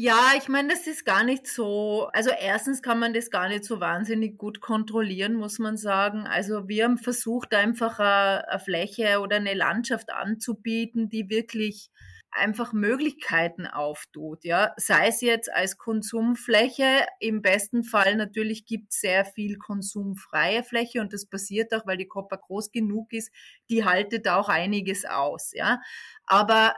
Ja, 0.00 0.30
ich 0.36 0.48
meine, 0.48 0.68
das 0.68 0.86
ist 0.86 1.04
gar 1.04 1.24
nicht 1.24 1.48
so. 1.48 2.08
Also 2.12 2.30
erstens 2.30 2.82
kann 2.82 3.00
man 3.00 3.12
das 3.14 3.30
gar 3.30 3.48
nicht 3.48 3.64
so 3.64 3.80
wahnsinnig 3.80 4.38
gut 4.38 4.60
kontrollieren, 4.60 5.34
muss 5.34 5.58
man 5.58 5.76
sagen. 5.76 6.24
Also 6.24 6.68
wir 6.68 6.84
haben 6.84 6.98
versucht, 6.98 7.52
einfach 7.52 7.98
eine, 7.98 8.48
eine 8.48 8.60
Fläche 8.60 9.18
oder 9.20 9.36
eine 9.36 9.54
Landschaft 9.54 10.12
anzubieten, 10.12 11.08
die 11.08 11.28
wirklich 11.28 11.90
einfach 12.30 12.72
Möglichkeiten 12.72 13.66
auftut, 13.66 14.44
ja. 14.44 14.72
Sei 14.76 15.08
es 15.08 15.20
jetzt 15.20 15.52
als 15.52 15.78
Konsumfläche, 15.78 17.06
im 17.20 17.42
besten 17.42 17.84
Fall 17.84 18.16
natürlich 18.16 18.66
gibt 18.66 18.92
es 18.92 19.00
sehr 19.00 19.24
viel 19.24 19.58
konsumfreie 19.58 20.62
Fläche 20.62 21.00
und 21.00 21.12
das 21.12 21.26
passiert 21.26 21.72
auch, 21.74 21.86
weil 21.86 21.96
die 21.96 22.08
Kopper 22.08 22.38
groß 22.38 22.70
genug 22.72 23.12
ist, 23.12 23.30
die 23.70 23.84
haltet 23.84 24.28
auch 24.28 24.48
einiges 24.48 25.04
aus, 25.04 25.52
ja. 25.52 25.80
Aber 26.26 26.74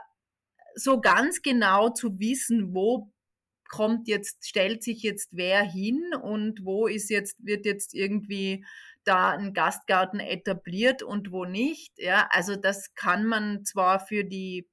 so 0.75 1.01
ganz 1.01 1.41
genau 1.41 1.89
zu 1.89 2.19
wissen, 2.19 2.73
wo 2.73 3.11
kommt 3.69 4.07
jetzt, 4.07 4.47
stellt 4.47 4.83
sich 4.83 5.01
jetzt 5.01 5.29
wer 5.31 5.63
hin 5.63 6.13
und 6.21 6.65
wo 6.65 6.87
ist 6.87 7.09
jetzt, 7.09 7.37
wird 7.39 7.65
jetzt 7.65 7.93
irgendwie 7.93 8.65
da 9.05 9.31
ein 9.31 9.53
Gastgarten 9.53 10.19
etabliert 10.19 11.03
und 11.03 11.31
wo 11.31 11.45
nicht. 11.45 11.93
Ja, 11.97 12.27
also 12.31 12.55
das 12.55 12.93
kann 12.95 13.25
man 13.25 13.63
zwar 13.65 13.99
für 14.05 14.23
die 14.23 14.67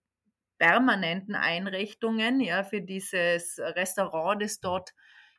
permanenten 0.58 1.34
Einrichtungen, 1.34 2.40
ja, 2.40 2.64
für 2.64 2.82
dieses 2.82 3.58
Restaurant, 3.58 4.42
das 4.42 4.60
dort 4.60 4.92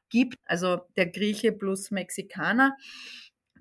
gibt, 0.09 0.37
also 0.45 0.81
der 0.97 1.07
Grieche 1.07 1.51
plus 1.51 1.91
Mexikaner. 1.91 2.75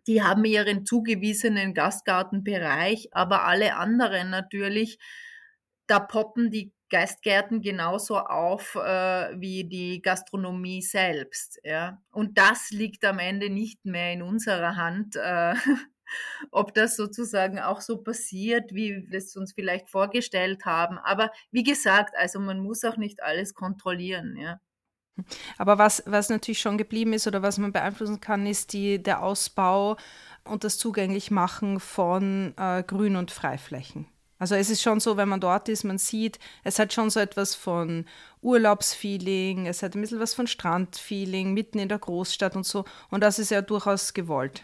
Die 0.06 0.22
haben 0.22 0.44
ihren 0.44 0.86
zugewiesenen 0.86 1.74
Gastgartenbereich, 1.74 3.08
aber 3.12 3.44
alle 3.44 3.76
anderen 3.76 4.30
natürlich, 4.30 4.98
da 5.86 6.00
poppen 6.00 6.50
die 6.50 6.72
Geistgärten 6.90 7.60
genauso 7.60 8.18
auf 8.18 8.74
äh, 8.74 9.38
wie 9.38 9.68
die 9.68 10.00
Gastronomie 10.00 10.80
selbst. 10.80 11.60
Ja. 11.62 12.00
Und 12.10 12.38
das 12.38 12.70
liegt 12.70 13.04
am 13.04 13.18
Ende 13.18 13.50
nicht 13.50 13.84
mehr 13.84 14.12
in 14.12 14.22
unserer 14.22 14.76
Hand, 14.76 15.16
äh, 15.16 15.54
ob 16.50 16.74
das 16.74 16.96
sozusagen 16.96 17.58
auch 17.58 17.80
so 17.80 17.98
passiert, 17.98 18.72
wie 18.74 19.06
wir 19.08 19.18
es 19.18 19.36
uns 19.36 19.52
vielleicht 19.52 19.88
vorgestellt 19.88 20.64
haben. 20.64 20.98
Aber 20.98 21.30
wie 21.50 21.62
gesagt, 21.62 22.14
also 22.16 22.40
man 22.40 22.60
muss 22.60 22.84
auch 22.84 22.96
nicht 22.96 23.22
alles 23.22 23.54
kontrollieren, 23.54 24.36
ja. 24.36 24.60
Aber 25.56 25.78
was, 25.78 26.02
was 26.06 26.30
natürlich 26.30 26.60
schon 26.60 26.78
geblieben 26.78 27.12
ist 27.12 27.26
oder 27.26 27.42
was 27.42 27.58
man 27.58 27.72
beeinflussen 27.72 28.20
kann, 28.20 28.46
ist 28.46 28.72
die, 28.72 29.02
der 29.02 29.22
Ausbau 29.22 29.96
und 30.44 30.64
das 30.64 30.78
Zugänglichmachen 30.78 31.80
von 31.80 32.54
äh, 32.56 32.82
Grün- 32.84 33.16
und 33.16 33.30
Freiflächen. 33.30 34.06
Also 34.38 34.54
es 34.54 34.70
ist 34.70 34.82
schon 34.82 35.00
so, 35.00 35.16
wenn 35.16 35.28
man 35.28 35.40
dort 35.40 35.68
ist, 35.68 35.82
man 35.82 35.98
sieht, 35.98 36.38
es 36.62 36.78
hat 36.78 36.92
schon 36.92 37.10
so 37.10 37.18
etwas 37.18 37.56
von 37.56 38.06
Urlaubsfeeling, 38.40 39.66
es 39.66 39.82
hat 39.82 39.96
ein 39.96 40.00
bisschen 40.00 40.20
was 40.20 40.34
von 40.34 40.46
Strandfeeling, 40.46 41.52
mitten 41.52 41.80
in 41.80 41.88
der 41.88 41.98
Großstadt 41.98 42.54
und 42.54 42.64
so. 42.64 42.84
Und 43.10 43.22
das 43.22 43.40
ist 43.40 43.50
ja 43.50 43.62
durchaus 43.62 44.14
gewollt. 44.14 44.62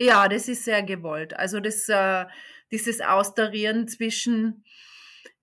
Ja, 0.00 0.28
das 0.28 0.48
ist 0.48 0.64
sehr 0.64 0.82
gewollt. 0.82 1.34
Also 1.36 1.60
das, 1.60 1.88
äh, 1.88 2.26
dieses 2.70 3.00
Austarieren 3.00 3.88
zwischen, 3.88 4.64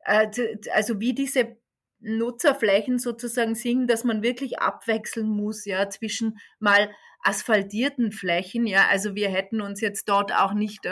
äh, 0.06 0.28
also 0.74 1.00
wie 1.00 1.14
diese 1.14 1.58
Nutzerflächen 2.00 3.00
sozusagen 3.00 3.56
sind, 3.56 3.88
dass 3.88 4.04
man 4.04 4.22
wirklich 4.24 4.60
abwechseln 4.60 5.28
muss, 5.28 5.66
ja, 5.66 5.90
zwischen 5.90 6.38
mal 6.60 6.90
asphaltierten 7.24 8.12
Flächen, 8.12 8.68
ja, 8.68 8.88
also 8.88 9.16
wir 9.16 9.30
hätten 9.30 9.60
uns 9.60 9.82
jetzt 9.82 10.08
dort 10.08 10.32
auch 10.32 10.54
nicht, 10.54 10.86
äh, 10.86 10.90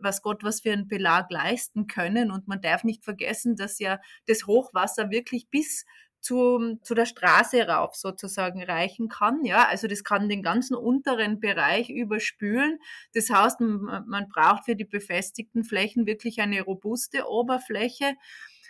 was 0.00 0.22
Gott, 0.22 0.42
was 0.42 0.62
für 0.62 0.72
einen 0.72 0.88
Belag 0.88 1.30
leisten 1.30 1.86
können 1.86 2.30
und 2.30 2.48
man 2.48 2.62
darf 2.62 2.82
nicht 2.82 3.04
vergessen, 3.04 3.54
dass 3.54 3.78
ja 3.78 4.00
das 4.26 4.46
Hochwasser 4.46 5.10
wirklich 5.10 5.48
bis 5.50 5.84
zu, 6.28 6.78
zu 6.82 6.94
der 6.94 7.06
Straße 7.06 7.66
rauf 7.66 7.96
sozusagen 7.96 8.62
reichen 8.62 9.08
kann. 9.08 9.46
Ja, 9.46 9.66
also 9.66 9.88
das 9.88 10.04
kann 10.04 10.28
den 10.28 10.42
ganzen 10.42 10.76
unteren 10.76 11.40
Bereich 11.40 11.88
überspülen. 11.88 12.78
Das 13.14 13.30
heißt, 13.30 13.60
man, 13.60 14.28
braucht 14.28 14.66
für 14.66 14.76
die 14.76 14.84
befestigten 14.84 15.64
Flächen 15.64 16.06
wirklich 16.06 16.40
eine 16.40 16.60
robuste 16.60 17.26
Oberfläche. 17.26 18.12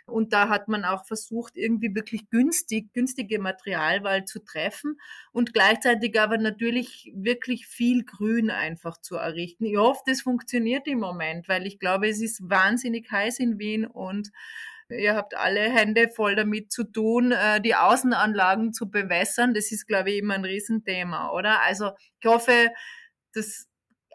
Und 0.06 0.32
da 0.32 0.48
hat 0.48 0.68
man 0.68 0.84
auch 0.84 1.04
versucht, 1.04 1.56
irgendwie 1.56 1.94
wirklich 1.94 2.30
günstig, 2.30 2.92
günstige 2.94 3.40
Materialwahl 3.40 4.24
zu 4.24 4.38
treffen 4.38 4.98
und 5.32 5.52
gleichzeitig 5.52 6.18
aber 6.18 6.38
natürlich 6.38 7.12
wirklich 7.14 7.66
viel 7.66 8.04
Grün 8.04 8.50
einfach 8.50 8.98
zu 9.02 9.16
errichten. 9.16 9.66
Ich 9.66 9.76
hoffe, 9.76 10.00
das 10.06 10.22
funktioniert 10.22 10.86
im 10.86 11.00
Moment, 11.00 11.48
weil 11.48 11.66
ich 11.66 11.78
glaube, 11.78 12.08
es 12.08 12.22
ist 12.22 12.48
wahnsinnig 12.48 13.10
heiß 13.10 13.40
in 13.40 13.58
Wien 13.58 13.84
und 13.84 14.30
Ihr 14.90 15.14
habt 15.14 15.36
alle 15.36 15.60
Hände 15.60 16.08
voll 16.08 16.34
damit 16.34 16.72
zu 16.72 16.84
tun, 16.84 17.32
äh, 17.32 17.60
die 17.60 17.74
Außenanlagen 17.74 18.72
zu 18.72 18.90
bewässern. 18.90 19.52
Das 19.54 19.70
ist, 19.70 19.86
glaube 19.86 20.10
ich, 20.10 20.18
immer 20.18 20.34
ein 20.34 20.44
Riesenthema, 20.44 21.30
oder? 21.30 21.62
Also 21.62 21.90
ich 22.20 22.26
hoffe, 22.26 22.70
dass 23.34 23.66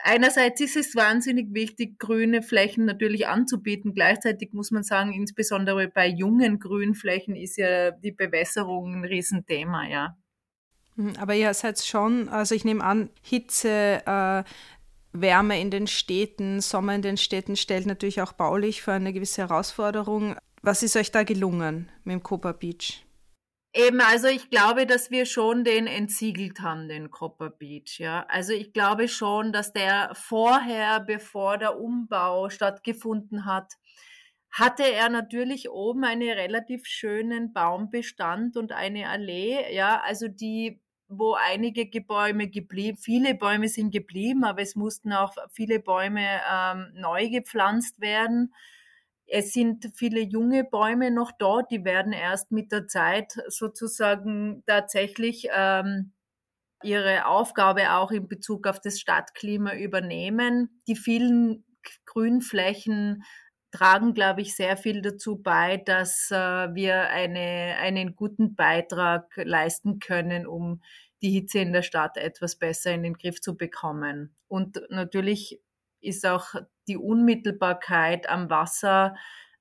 einerseits 0.03 0.61
ist 0.61 0.75
es 0.75 0.95
wahnsinnig 0.95 1.53
wichtig, 1.53 1.99
grüne 1.99 2.41
Flächen 2.41 2.85
natürlich 2.85 3.27
anzubieten. 3.27 3.93
Gleichzeitig 3.93 4.53
muss 4.53 4.71
man 4.71 4.83
sagen, 4.83 5.13
insbesondere 5.13 5.87
bei 5.87 6.07
jungen 6.07 6.59
Grünflächen 6.59 7.35
ist 7.35 7.57
ja 7.57 7.91
die 7.91 8.11
Bewässerung 8.11 8.95
ein 8.95 9.05
Riesenthema, 9.05 9.87
ja. 9.87 10.17
Mhm, 10.95 11.13
aber 11.19 11.35
ihr 11.35 11.53
seid 11.53 11.79
schon, 11.79 12.29
also 12.29 12.55
ich 12.55 12.65
nehme 12.65 12.83
an, 12.83 13.09
Hitze, 13.21 14.01
äh, 14.05 14.43
Wärme 15.15 15.61
in 15.61 15.69
den 15.69 15.85
Städten, 15.85 16.59
Sommer 16.59 16.95
in 16.95 17.03
den 17.03 17.17
Städten 17.17 17.55
stellt 17.55 17.85
natürlich 17.85 18.21
auch 18.21 18.33
baulich 18.33 18.81
für 18.81 18.93
eine 18.93 19.13
gewisse 19.13 19.43
Herausforderung. 19.43 20.35
Was 20.65 20.81
ist 20.81 20.95
euch 20.95 21.11
da 21.11 21.23
gelungen 21.23 21.91
mit 22.05 22.13
dem 22.13 22.23
Copper 22.23 22.53
Beach? 22.53 23.05
Eben, 23.75 23.99
also 23.99 24.27
ich 24.27 24.49
glaube, 24.49 24.85
dass 24.85 25.11
wir 25.11 25.25
schon 25.25 25.65
den 25.65 25.87
entsiegelt 25.87 26.61
haben, 26.61 26.87
den 26.87 27.11
Copper 27.11 27.49
Beach, 27.49 27.99
ja. 27.99 28.25
Also 28.29 28.53
ich 28.53 28.71
glaube 28.71 29.09
schon, 29.09 29.51
dass 29.51 29.73
der 29.73 30.11
vorher, 30.13 31.01
bevor 31.01 31.57
der 31.57 31.77
Umbau 31.77 32.49
stattgefunden 32.49 33.45
hat, 33.45 33.73
hatte 34.51 34.83
er 34.83 35.09
natürlich 35.09 35.69
oben 35.69 36.05
einen 36.05 36.29
relativ 36.29 36.85
schönen 36.85 37.51
Baumbestand 37.51 38.55
und 38.55 38.71
eine 38.71 39.09
Allee, 39.09 39.75
ja, 39.75 40.01
also 40.05 40.29
die, 40.29 40.79
wo 41.09 41.33
einige 41.33 41.99
Bäume 41.99 42.47
geblieben, 42.47 42.97
viele 42.97 43.35
Bäume 43.35 43.67
sind 43.67 43.91
geblieben, 43.91 44.45
aber 44.45 44.61
es 44.61 44.77
mussten 44.77 45.11
auch 45.11 45.35
viele 45.51 45.81
Bäume 45.81 46.39
ähm, 46.49 46.93
neu 46.93 47.27
gepflanzt 47.29 47.99
werden. 47.99 48.53
Es 49.27 49.53
sind 49.53 49.91
viele 49.95 50.21
junge 50.21 50.63
Bäume 50.63 51.11
noch 51.11 51.31
dort, 51.31 51.71
die 51.71 51.85
werden 51.85 52.13
erst 52.13 52.51
mit 52.51 52.71
der 52.71 52.87
Zeit 52.87 53.33
sozusagen 53.47 54.63
tatsächlich 54.67 55.47
ähm, 55.55 56.11
ihre 56.83 57.25
Aufgabe 57.25 57.93
auch 57.93 58.11
in 58.11 58.27
Bezug 58.27 58.67
auf 58.67 58.79
das 58.79 58.99
Stadtklima 58.99 59.73
übernehmen. 59.75 60.81
Die 60.87 60.95
vielen 60.95 61.65
Grünflächen 62.05 63.23
tragen, 63.71 64.13
glaube 64.13 64.41
ich, 64.41 64.55
sehr 64.55 64.77
viel 64.77 65.01
dazu 65.01 65.41
bei, 65.41 65.77
dass 65.77 66.29
äh, 66.29 66.35
wir 66.35 67.09
eine, 67.09 67.75
einen 67.79 68.15
guten 68.15 68.55
Beitrag 68.55 69.31
leisten 69.35 69.99
können, 69.99 70.45
um 70.45 70.81
die 71.23 71.31
Hitze 71.31 71.59
in 71.59 71.73
der 71.73 71.81
Stadt 71.81 72.17
etwas 72.17 72.57
besser 72.57 72.91
in 72.91 73.03
den 73.03 73.15
Griff 73.15 73.41
zu 73.41 73.57
bekommen. 73.57 74.35
Und 74.47 74.79
natürlich 74.89 75.59
ist 76.03 76.25
auch 76.25 76.55
die 76.87 76.97
Unmittelbarkeit 76.97 78.29
am 78.29 78.49
Wasser 78.49 79.15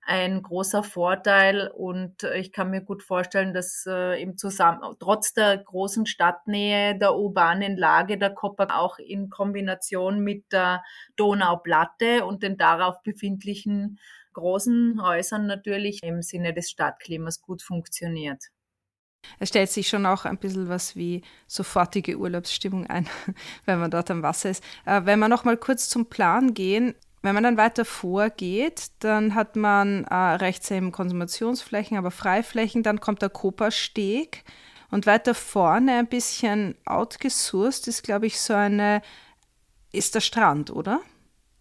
ein 0.04 0.42
großer 0.42 0.82
Vorteil 0.82 1.68
und 1.68 2.24
ich 2.24 2.52
kann 2.52 2.70
mir 2.70 2.80
gut 2.80 3.04
vorstellen, 3.04 3.54
dass 3.54 3.84
äh, 3.86 4.20
im 4.20 4.36
Zusammen 4.36 4.80
trotz 4.98 5.32
der 5.32 5.58
großen 5.58 6.06
Stadtnähe, 6.06 6.98
der 6.98 7.14
urbanen 7.14 7.76
Lage 7.76 8.18
der 8.18 8.30
Kopper 8.34 8.76
auch 8.76 8.98
in 8.98 9.30
Kombination 9.30 10.20
mit 10.20 10.52
der 10.52 10.82
Donauplatte 11.16 12.24
und 12.24 12.42
den 12.42 12.56
darauf 12.56 13.00
befindlichen 13.02 14.00
großen 14.32 15.00
Häusern 15.02 15.46
natürlich 15.46 16.00
im 16.02 16.22
Sinne 16.22 16.52
des 16.52 16.70
Stadtklimas 16.70 17.40
gut 17.40 17.62
funktioniert. 17.62 18.46
Es 19.38 19.48
stellt 19.48 19.70
sich 19.70 19.88
schon 19.88 20.06
auch 20.06 20.24
ein 20.24 20.38
bisschen 20.38 20.68
was 20.68 20.96
wie 20.96 21.22
sofortige 21.46 22.16
Urlaubsstimmung 22.16 22.86
ein, 22.86 23.08
wenn 23.64 23.78
man 23.78 23.90
dort 23.90 24.10
am 24.10 24.22
Wasser 24.22 24.50
ist. 24.50 24.62
Äh, 24.84 25.02
wenn 25.04 25.18
wir 25.18 25.28
noch 25.28 25.44
mal 25.44 25.56
kurz 25.56 25.88
zum 25.88 26.06
Plan 26.06 26.54
gehen, 26.54 26.94
wenn 27.22 27.34
man 27.34 27.44
dann 27.44 27.56
weiter 27.56 27.84
vorgeht, 27.84 28.90
dann 28.98 29.34
hat 29.34 29.54
man 29.54 30.04
äh, 30.04 30.14
rechts 30.14 30.70
eben 30.70 30.90
Konsumationsflächen, 30.90 31.96
aber 31.96 32.10
Freiflächen, 32.10 32.82
dann 32.82 33.00
kommt 33.00 33.22
der 33.22 33.30
Kopersteg 33.30 34.44
und 34.90 35.06
weiter 35.06 35.34
vorne 35.34 35.98
ein 35.98 36.08
bisschen 36.08 36.74
outgesourced 36.84 37.86
ist, 37.88 38.02
glaube 38.02 38.26
ich, 38.26 38.40
so 38.40 38.54
eine, 38.54 39.02
ist 39.92 40.14
der 40.14 40.20
Strand, 40.20 40.70
oder? 40.70 41.00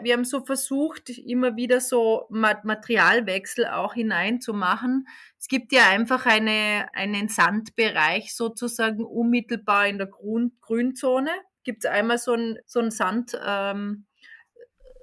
Wir 0.03 0.13
haben 0.13 0.25
so 0.25 0.43
versucht, 0.45 1.09
immer 1.09 1.55
wieder 1.55 1.79
so 1.79 2.25
Materialwechsel 2.29 3.67
auch 3.67 3.93
hineinzumachen. 3.93 5.07
Es 5.39 5.47
gibt 5.47 5.71
ja 5.71 5.89
einfach 5.89 6.25
eine, 6.25 6.87
einen 6.93 7.29
Sandbereich 7.29 8.35
sozusagen 8.35 9.03
unmittelbar 9.03 9.87
in 9.87 9.97
der 9.97 10.07
Grün, 10.07 10.57
Grünzone. 10.61 11.31
Gibt 11.63 11.85
es 11.85 11.91
einmal 11.91 12.17
so 12.17 12.33
ein, 12.33 12.57
so 12.65 12.87
Sand, 12.89 13.39
ähm, 13.45 14.05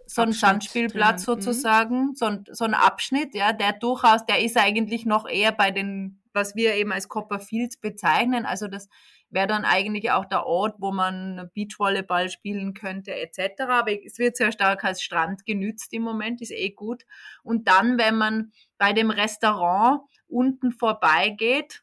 so 0.07 0.23
ein 0.23 0.33
Sandspielplatz 0.33 1.23
mhm. 1.23 1.33
sozusagen, 1.33 2.15
so 2.15 2.27
ein, 2.27 2.45
so 2.51 2.65
ein 2.65 2.75
Abschnitt, 2.75 3.35
ja, 3.35 3.53
der 3.53 3.75
durchaus, 3.75 4.25
der 4.27 4.43
ist 4.43 4.57
eigentlich 4.57 5.07
noch 5.07 5.29
eher 5.29 5.53
bei 5.53 5.71
den, 5.71 6.23
was 6.33 6.57
wir 6.57 6.75
eben 6.75 6.93
als 6.93 7.09
Copperfields 7.09 7.77
bezeichnen. 7.77 8.47
Also 8.47 8.69
das 8.69 8.89
wäre 9.31 9.47
dann 9.47 9.65
eigentlich 9.65 10.11
auch 10.11 10.25
der 10.25 10.47
Ort, 10.47 10.77
wo 10.79 10.91
man 10.91 11.51
Beachvolleyball 11.55 12.31
spielen 12.31 12.75
könnte 12.75 13.15
etc. 13.15 13.63
Aber 13.69 13.93
es 14.05 14.19
wird 14.19 14.37
sehr 14.37 14.53
stark 14.53 14.85
als 14.85 15.03
Strand 15.03 15.45
genützt 15.45 15.93
im 15.93 16.03
Moment, 16.03 16.41
ist 16.41 16.53
eh 16.53 16.71
gut. 16.71 17.05
Und 17.43 17.69
dann, 17.69 17.99
wenn 17.99 18.17
man 18.17 18.53
bei 18.79 18.93
dem 18.93 19.11
Restaurant 19.11 20.03
unten 20.27 20.73
vorbeigeht, 20.73 21.83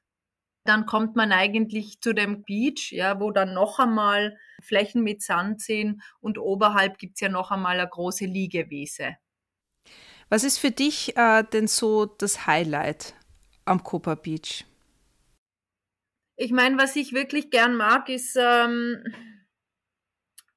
dann 0.63 0.87
kommt 0.87 1.15
man 1.15 1.31
eigentlich 1.31 2.01
zu 2.01 2.13
dem 2.13 2.43
Beach, 2.43 2.91
ja, 2.91 3.19
wo 3.19 3.31
dann 3.31 3.53
noch 3.53 3.79
einmal 3.79 4.37
Flächen 4.63 5.03
mit 5.03 5.21
Sand 5.21 5.61
sind 5.61 6.01
und 6.21 6.39
oberhalb 6.39 6.97
gibt's 6.97 7.21
ja 7.21 7.29
noch 7.29 7.51
einmal 7.51 7.79
eine 7.79 7.87
große 7.87 8.25
Liegewiese. 8.25 9.15
Was 10.29 10.43
ist 10.43 10.57
für 10.57 10.71
dich 10.71 11.15
äh, 11.17 11.43
denn 11.43 11.67
so 11.67 12.05
das 12.07 12.47
Highlight 12.47 13.13
am 13.65 13.83
Cooper 13.83 14.15
Beach? 14.15 14.65
Ich 16.37 16.51
meine, 16.51 16.77
was 16.77 16.95
ich 16.95 17.13
wirklich 17.13 17.49
gern 17.49 17.75
mag, 17.75 18.09
ist, 18.09 18.37
ähm, 18.39 19.03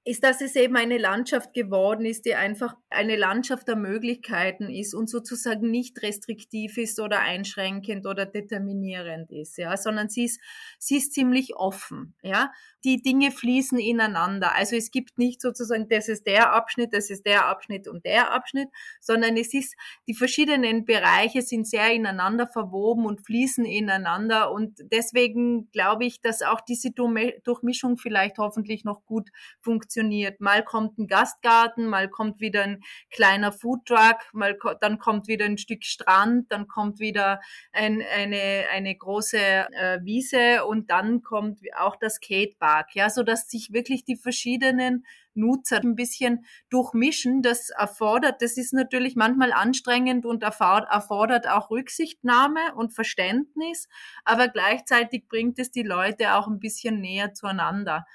ist, 0.09 0.25
dass 0.25 0.41
es 0.41 0.57
eben 0.57 0.75
eine 0.77 0.97
Landschaft 0.97 1.53
geworden 1.53 2.07
ist, 2.07 2.25
die 2.25 2.35
einfach 2.35 2.75
eine 2.89 3.15
Landschaft 3.15 3.69
der 3.69 3.77
Möglichkeiten 3.77 4.71
ist 4.71 4.95
und 4.95 5.11
sozusagen 5.11 5.71
nicht 5.71 6.03
restriktiv 6.03 6.79
ist 6.79 6.99
oder 6.99 7.21
einschränkend 7.21 8.07
oder 8.07 8.25
determinierend 8.25 9.31
ist, 9.31 9.59
ja, 9.59 9.77
sondern 9.77 10.09
sie 10.09 10.25
ist, 10.25 10.41
sie 10.79 10.97
ist 10.97 11.13
ziemlich 11.13 11.57
offen, 11.57 12.15
ja. 12.23 12.51
Die 12.85 13.03
Dinge 13.03 13.31
fließen 13.31 13.79
ineinander. 13.79 14.55
Also 14.55 14.77
es 14.77 14.91
gibt 14.91 15.19
nicht 15.19 15.43
sozusagen, 15.43 15.89
das 15.89 16.09
ist 16.09 16.27
der 16.27 16.53
Abschnitt, 16.55 16.95
das 16.95 17.11
ist 17.11 17.27
der 17.27 17.47
Abschnitt 17.47 17.89
und 17.89 18.05
der 18.05 18.33
Abschnitt, 18.33 18.69
sondern 19.01 19.37
es 19.37 19.53
ist, 19.53 19.75
die 20.07 20.15
verschiedenen 20.15 20.85
Bereiche 20.85 21.43
sind 21.43 21.67
sehr 21.67 21.93
ineinander 21.93 22.47
verwoben 22.47 23.05
und 23.05 23.27
fließen 23.27 23.65
ineinander 23.65 24.51
und 24.53 24.79
deswegen 24.93 25.71
glaube 25.73 26.07
ich, 26.07 26.21
dass 26.21 26.43
auch 26.43 26.61
diese 26.61 26.91
Durchmischung 26.93 27.99
vielleicht 27.99 28.39
hoffentlich 28.39 28.85
noch 28.85 29.05
gut 29.05 29.29
funktioniert. 29.61 30.41
Mal 30.41 30.65
kommt 30.65 30.99
ein 30.99 31.07
Gastgarten, 31.07 31.87
mal 31.87 32.09
kommt 32.09 32.41
wieder 32.41 32.63
ein 32.63 32.79
ein 32.79 32.83
kleiner 33.11 33.53
Foodtruck, 33.53 34.19
mal, 34.33 34.57
dann 34.81 34.99
kommt 34.99 35.29
wieder 35.29 35.45
ein 35.45 35.59
Stück 35.59 35.85
Strand, 35.85 36.51
dann 36.51 36.69
kommt 36.69 36.99
wieder 37.01 37.41
ein, 37.73 38.03
eine, 38.15 38.67
eine 38.73 38.97
große 38.97 39.39
äh, 39.39 39.99
Wiese 40.03 40.65
und 40.67 40.91
dann 40.91 41.23
kommt 41.23 41.61
auch 41.77 41.97
das 41.97 42.15
Skatepark, 42.17 42.68
ja, 42.95 43.11
so 43.11 43.23
dass 43.23 43.49
sich 43.49 43.73
wirklich 43.73 44.05
die 44.05 44.17
verschiedenen 44.17 45.05
Nutzer 45.35 45.81
ein 45.81 45.95
bisschen 45.95 46.45
durchmischen. 46.71 47.43
Das 47.43 47.71
erfordert, 47.71 48.43
das 48.43 48.57
ist 48.57 48.73
natürlich 48.73 49.17
manchmal 49.17 49.53
anstrengend 49.53 50.27
und 50.27 50.43
erfordert 50.43 51.49
auch 51.49 51.71
Rücksichtnahme 51.71 52.75
und 52.75 52.95
Verständnis, 52.95 53.89
aber 54.25 54.49
gleichzeitig 54.49 55.29
bringt 55.29 55.59
es 55.59 55.71
die 55.71 55.83
Leute 55.83 56.35
auch 56.35 56.47
ein 56.49 56.61
bisschen 56.61 57.01
näher 57.01 57.35
zueinander. 57.35 58.07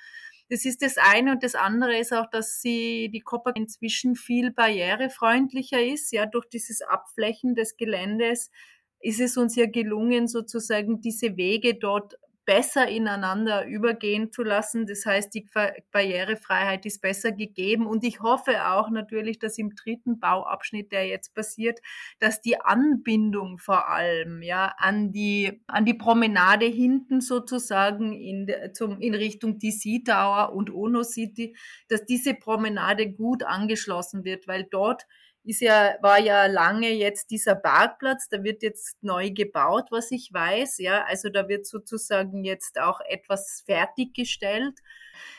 Das 0.49 0.65
ist 0.65 0.81
das 0.81 0.97
eine 0.97 1.31
und 1.31 1.43
das 1.43 1.55
andere 1.55 1.97
ist 1.97 2.13
auch, 2.13 2.29
dass 2.29 2.61
sie 2.61 3.09
die 3.11 3.21
Copper 3.21 3.55
inzwischen 3.55 4.15
viel 4.15 4.51
barrierefreundlicher 4.51 5.81
ist. 5.81 6.11
Ja, 6.11 6.25
durch 6.25 6.47
dieses 6.47 6.81
Abflächen 6.81 7.55
des 7.55 7.77
Geländes 7.77 8.51
ist 8.99 9.19
es 9.19 9.37
uns 9.37 9.55
ja 9.55 9.65
gelungen, 9.65 10.27
sozusagen 10.27 11.01
diese 11.01 11.37
Wege 11.37 11.75
dort 11.75 12.15
besser 12.45 12.87
ineinander 12.87 13.65
übergehen 13.65 14.31
zu 14.31 14.43
lassen. 14.43 14.85
Das 14.85 15.05
heißt, 15.05 15.33
die 15.33 15.47
Barrierefreiheit 15.91 16.85
ist 16.85 17.01
besser 17.01 17.31
gegeben. 17.31 17.85
Und 17.85 18.03
ich 18.03 18.21
hoffe 18.21 18.67
auch 18.67 18.89
natürlich, 18.89 19.39
dass 19.39 19.57
im 19.57 19.75
dritten 19.75 20.19
Bauabschnitt, 20.19 20.91
der 20.91 21.07
jetzt 21.07 21.33
passiert, 21.33 21.79
dass 22.19 22.41
die 22.41 22.59
Anbindung 22.59 23.59
vor 23.59 23.89
allem, 23.89 24.41
ja, 24.41 24.73
an 24.77 25.11
die, 25.11 25.61
an 25.67 25.85
die 25.85 25.93
Promenade 25.93 26.65
hinten 26.65 27.21
sozusagen 27.21 28.13
in, 28.13 28.51
zum, 28.73 28.99
in 28.99 29.15
Richtung 29.15 29.59
DC 29.59 30.03
Tower 30.05 30.53
und 30.53 30.69
Ono 30.73 31.03
City, 31.03 31.55
dass 31.87 32.05
diese 32.05 32.33
Promenade 32.33 33.11
gut 33.11 33.43
angeschlossen 33.43 34.25
wird, 34.25 34.47
weil 34.47 34.65
dort 34.69 35.05
ist 35.45 35.61
ja, 35.61 35.95
war 36.01 36.19
ja 36.19 36.45
lange 36.45 36.91
jetzt 36.91 37.29
dieser 37.31 37.55
Parkplatz, 37.55 38.29
da 38.29 38.43
wird 38.43 38.63
jetzt 38.63 39.03
neu 39.03 39.31
gebaut, 39.31 39.87
was 39.91 40.11
ich 40.11 40.31
weiß, 40.31 40.77
ja, 40.77 41.03
also 41.05 41.29
da 41.29 41.47
wird 41.49 41.65
sozusagen 41.65 42.43
jetzt 42.43 42.79
auch 42.79 43.01
etwas 43.01 43.63
fertiggestellt. 43.65 44.79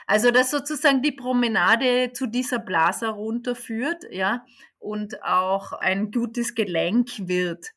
Also, 0.07 0.31
dass 0.31 0.51
sozusagen 0.51 1.03
die 1.03 1.13
Promenade 1.13 2.13
zu 2.13 2.27
dieser 2.27 2.59
Plaza 2.59 3.09
runterführt, 3.09 4.05
ja, 4.11 4.45
und 4.79 5.23
auch 5.25 5.73
ein 5.73 6.11
gutes 6.11 6.55
Gelenk 6.55 7.27
wird, 7.27 7.71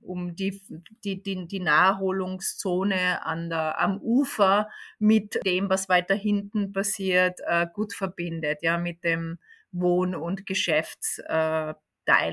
um 0.00 0.34
die, 0.36 0.62
die, 1.04 1.22
die, 1.22 1.46
die 1.46 1.60
Naherholungszone 1.60 3.24
an 3.24 3.48
der, 3.48 3.80
am 3.80 3.98
Ufer 4.02 4.68
mit 4.98 5.40
dem, 5.46 5.70
was 5.70 5.88
weiter 5.88 6.14
hinten 6.14 6.72
passiert, 6.72 7.40
äh, 7.46 7.66
gut 7.72 7.94
verbindet, 7.94 8.62
ja, 8.62 8.76
mit 8.76 9.02
dem, 9.04 9.38
Wohn- 9.72 10.14
und 10.14 10.46
Geschäftsteil 10.46 11.76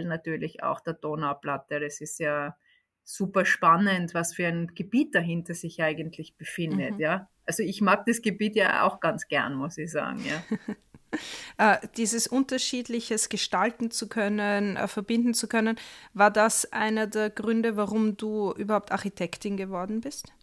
natürlich 0.06 0.63
auch 0.63 0.80
der 0.80 0.93
Donauplatte. 0.93 1.80
Das 1.80 2.02
ist 2.02 2.19
ja 2.19 2.56
super 3.04 3.45
spannend, 3.45 4.13
was 4.13 4.36
für 4.36 4.47
ein 4.47 4.73
Gebiet 4.76 5.15
dahinter 5.15 5.54
sich 5.54 5.82
eigentlich 5.82 6.36
befindet, 6.36 6.95
mhm. 6.95 7.00
ja. 7.00 7.30
Also 7.45 7.63
ich 7.63 7.80
mag 7.80 8.06
das 8.06 8.21
Gebiet 8.21 8.58
ja 8.58 8.84
auch 8.84 9.00
ganz 9.00 9.30
gern, 9.30 9.56
muss 9.56 9.78
ich 9.78 9.89
sagen, 9.89 10.21
ja. 10.26 10.43
äh, 11.76 11.88
dieses 11.95 12.28
unterschiedliches 12.28 13.30
gestalten 13.30 13.91
zu 13.91 14.10
können, 14.10 14.76
äh, 14.76 14.89
verbinden 14.89 15.34
zu 15.34 15.47
können, 15.47 15.78
war 16.13 16.32
das 16.32 16.71
einer 16.73 17.08
der 17.08 17.30
Gründe, 17.30 17.78
warum 17.78 18.17
du 18.17 18.52
überhaupt 18.52 18.91
Architektin 18.91 19.56
geworden 19.56 20.02
bist? 20.02 20.34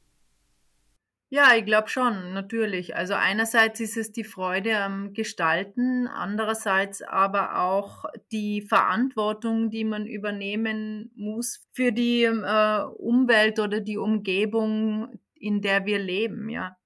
Ja, 1.34 1.56
ich 1.56 1.64
glaube 1.64 1.88
schon, 1.88 2.32
natürlich. 2.32 2.94
Also 2.94 3.14
einerseits 3.14 3.80
ist 3.80 3.96
es 3.96 4.12
die 4.12 4.22
Freude 4.22 4.78
am 4.78 5.14
Gestalten, 5.14 6.06
andererseits 6.06 7.02
aber 7.02 7.60
auch 7.60 8.04
die 8.30 8.62
Verantwortung, 8.62 9.68
die 9.68 9.82
man 9.82 10.06
übernehmen 10.06 11.10
muss 11.16 11.66
für 11.72 11.90
die 11.90 12.22
äh, 12.22 12.84
Umwelt 12.98 13.58
oder 13.58 13.80
die 13.80 13.98
Umgebung, 13.98 15.18
in 15.34 15.60
der 15.60 15.86
wir 15.86 15.98
leben, 15.98 16.48
ja. 16.50 16.76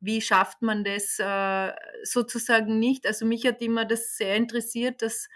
Wie 0.00 0.20
schafft 0.20 0.60
man 0.60 0.84
das 0.84 1.18
äh, 1.18 1.72
sozusagen 2.02 2.78
nicht? 2.78 3.06
Also 3.06 3.24
mich 3.24 3.46
hat 3.46 3.62
immer 3.62 3.86
das 3.86 4.18
sehr 4.18 4.36
interessiert, 4.36 5.00
dass 5.00 5.26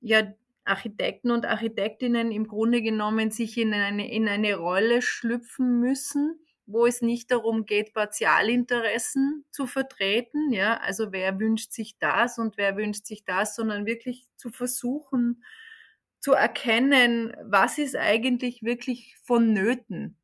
ja 0.00 0.22
Architekten 0.64 1.32
und 1.32 1.46
Architektinnen 1.46 2.30
im 2.30 2.46
Grunde 2.46 2.80
genommen 2.80 3.32
sich 3.32 3.58
in 3.58 3.74
eine, 3.74 4.08
in 4.08 4.28
eine 4.28 4.54
Rolle 4.54 5.02
schlüpfen 5.02 5.80
müssen 5.80 6.38
wo 6.66 6.86
es 6.86 7.02
nicht 7.02 7.30
darum 7.30 7.66
geht, 7.66 7.92
Partialinteressen 7.92 9.44
zu 9.50 9.66
vertreten, 9.66 10.52
ja, 10.52 10.78
also 10.78 11.12
wer 11.12 11.38
wünscht 11.38 11.72
sich 11.72 11.98
das 11.98 12.38
und 12.38 12.56
wer 12.56 12.76
wünscht 12.76 13.06
sich 13.06 13.24
das, 13.24 13.54
sondern 13.54 13.86
wirklich 13.86 14.26
zu 14.36 14.50
versuchen, 14.50 15.44
zu 16.20 16.32
erkennen, 16.32 17.36
was 17.44 17.76
ist 17.78 17.96
eigentlich 17.96 18.62
wirklich 18.62 19.16
vonnöten 19.24 20.16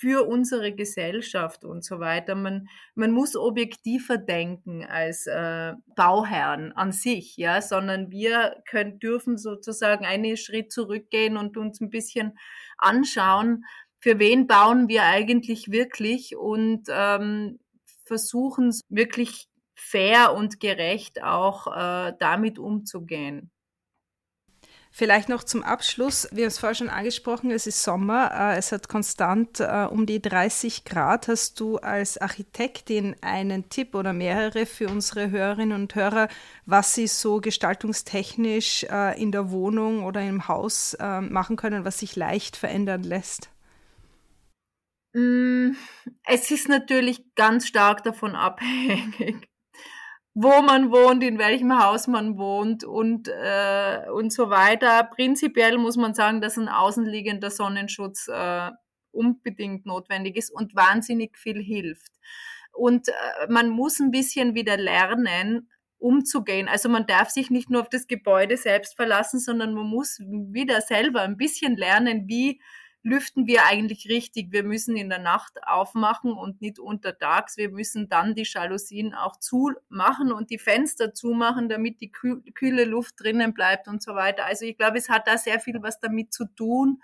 für 0.00 0.26
unsere 0.26 0.74
Gesellschaft 0.74 1.62
und 1.62 1.84
so 1.84 2.00
weiter. 2.00 2.34
Man, 2.34 2.68
man 2.94 3.10
muss 3.10 3.36
objektiver 3.36 4.16
denken 4.16 4.84
als 4.86 5.26
äh, 5.26 5.74
Bauherren 5.94 6.72
an 6.72 6.90
sich, 6.90 7.36
ja, 7.36 7.60
sondern 7.60 8.10
wir 8.10 8.62
können, 8.66 8.98
dürfen 8.98 9.36
sozusagen 9.36 10.06
einen 10.06 10.38
Schritt 10.38 10.72
zurückgehen 10.72 11.36
und 11.36 11.58
uns 11.58 11.82
ein 11.82 11.90
bisschen 11.90 12.38
anschauen, 12.78 13.66
für 14.00 14.18
wen 14.18 14.46
bauen 14.46 14.88
wir 14.88 15.04
eigentlich 15.04 15.70
wirklich 15.70 16.36
und 16.36 16.84
ähm, 16.88 17.60
versuchen 18.04 18.74
wirklich 18.88 19.46
fair 19.74 20.34
und 20.34 20.58
gerecht 20.58 21.22
auch 21.22 21.66
äh, 21.66 22.14
damit 22.18 22.58
umzugehen. 22.58 23.50
Vielleicht 24.92 25.28
noch 25.28 25.44
zum 25.44 25.62
Abschluss. 25.62 26.28
Wir 26.32 26.44
haben 26.44 26.48
es 26.48 26.58
vorher 26.58 26.74
schon 26.74 26.88
angesprochen, 26.88 27.52
es 27.52 27.68
ist 27.68 27.82
Sommer, 27.84 28.32
äh, 28.34 28.58
es 28.58 28.72
hat 28.72 28.88
konstant 28.88 29.60
äh, 29.60 29.86
um 29.88 30.04
die 30.04 30.20
30 30.20 30.84
Grad. 30.84 31.28
Hast 31.28 31.60
du 31.60 31.76
als 31.76 32.18
Architektin 32.18 33.14
einen 33.20 33.68
Tipp 33.68 33.94
oder 33.94 34.12
mehrere 34.12 34.66
für 34.66 34.88
unsere 34.88 35.30
Hörerinnen 35.30 35.80
und 35.80 35.94
Hörer, 35.94 36.28
was 36.66 36.94
sie 36.94 37.06
so 37.06 37.40
gestaltungstechnisch 37.40 38.84
äh, 38.84 39.20
in 39.20 39.30
der 39.30 39.52
Wohnung 39.52 40.04
oder 40.04 40.22
im 40.22 40.48
Haus 40.48 40.96
machen 40.98 41.56
können, 41.56 41.84
was 41.84 42.00
sich 42.00 42.16
leicht 42.16 42.56
verändern 42.56 43.04
lässt? 43.04 43.50
Hm, 45.14 45.76
es 46.26 46.50
ist 46.50 46.68
natürlich 46.68 47.34
ganz 47.34 47.66
stark 47.66 48.04
davon 48.04 48.36
abhängig, 48.36 49.48
wo 50.34 50.62
man 50.62 50.92
wohnt, 50.92 51.24
in 51.24 51.38
welchem 51.38 51.82
Haus 51.82 52.06
man 52.06 52.38
wohnt 52.38 52.84
und, 52.84 53.28
äh, 53.28 54.08
und 54.12 54.32
so 54.32 54.50
weiter. 54.50 55.04
Prinzipiell 55.04 55.78
muss 55.78 55.96
man 55.96 56.14
sagen, 56.14 56.40
dass 56.40 56.56
ein 56.56 56.68
außenliegender 56.68 57.50
Sonnenschutz 57.50 58.28
äh, 58.28 58.70
unbedingt 59.10 59.86
notwendig 59.86 60.36
ist 60.36 60.50
und 60.50 60.76
wahnsinnig 60.76 61.36
viel 61.36 61.60
hilft. 61.60 62.12
Und 62.72 63.08
äh, 63.08 63.12
man 63.48 63.68
muss 63.68 63.98
ein 63.98 64.12
bisschen 64.12 64.54
wieder 64.54 64.76
lernen, 64.76 65.68
umzugehen. 65.98 66.68
Also 66.68 66.88
man 66.88 67.06
darf 67.06 67.30
sich 67.30 67.50
nicht 67.50 67.68
nur 67.68 67.82
auf 67.82 67.88
das 67.88 68.06
Gebäude 68.06 68.56
selbst 68.56 68.96
verlassen, 68.96 69.38
sondern 69.38 69.74
man 69.74 69.86
muss 69.86 70.18
wieder 70.18 70.80
selber 70.80 71.22
ein 71.22 71.36
bisschen 71.36 71.76
lernen, 71.76 72.26
wie 72.26 72.60
lüften 73.02 73.46
wir 73.46 73.64
eigentlich 73.64 74.08
richtig. 74.08 74.52
Wir 74.52 74.62
müssen 74.62 74.96
in 74.96 75.08
der 75.08 75.18
Nacht 75.18 75.58
aufmachen 75.66 76.32
und 76.32 76.60
nicht 76.60 76.78
untertags. 76.78 77.56
Wir 77.56 77.70
müssen 77.70 78.08
dann 78.08 78.34
die 78.34 78.46
Jalousien 78.46 79.14
auch 79.14 79.36
zumachen 79.36 80.32
und 80.32 80.50
die 80.50 80.58
Fenster 80.58 81.14
zumachen, 81.14 81.68
damit 81.68 82.00
die 82.00 82.10
kühle 82.10 82.84
Luft 82.84 83.14
drinnen 83.18 83.54
bleibt 83.54 83.88
und 83.88 84.02
so 84.02 84.14
weiter. 84.14 84.44
Also 84.44 84.66
ich 84.66 84.76
glaube, 84.76 84.98
es 84.98 85.08
hat 85.08 85.26
da 85.26 85.38
sehr 85.38 85.60
viel 85.60 85.82
was 85.82 85.98
damit 86.00 86.32
zu 86.32 86.44
tun, 86.54 87.02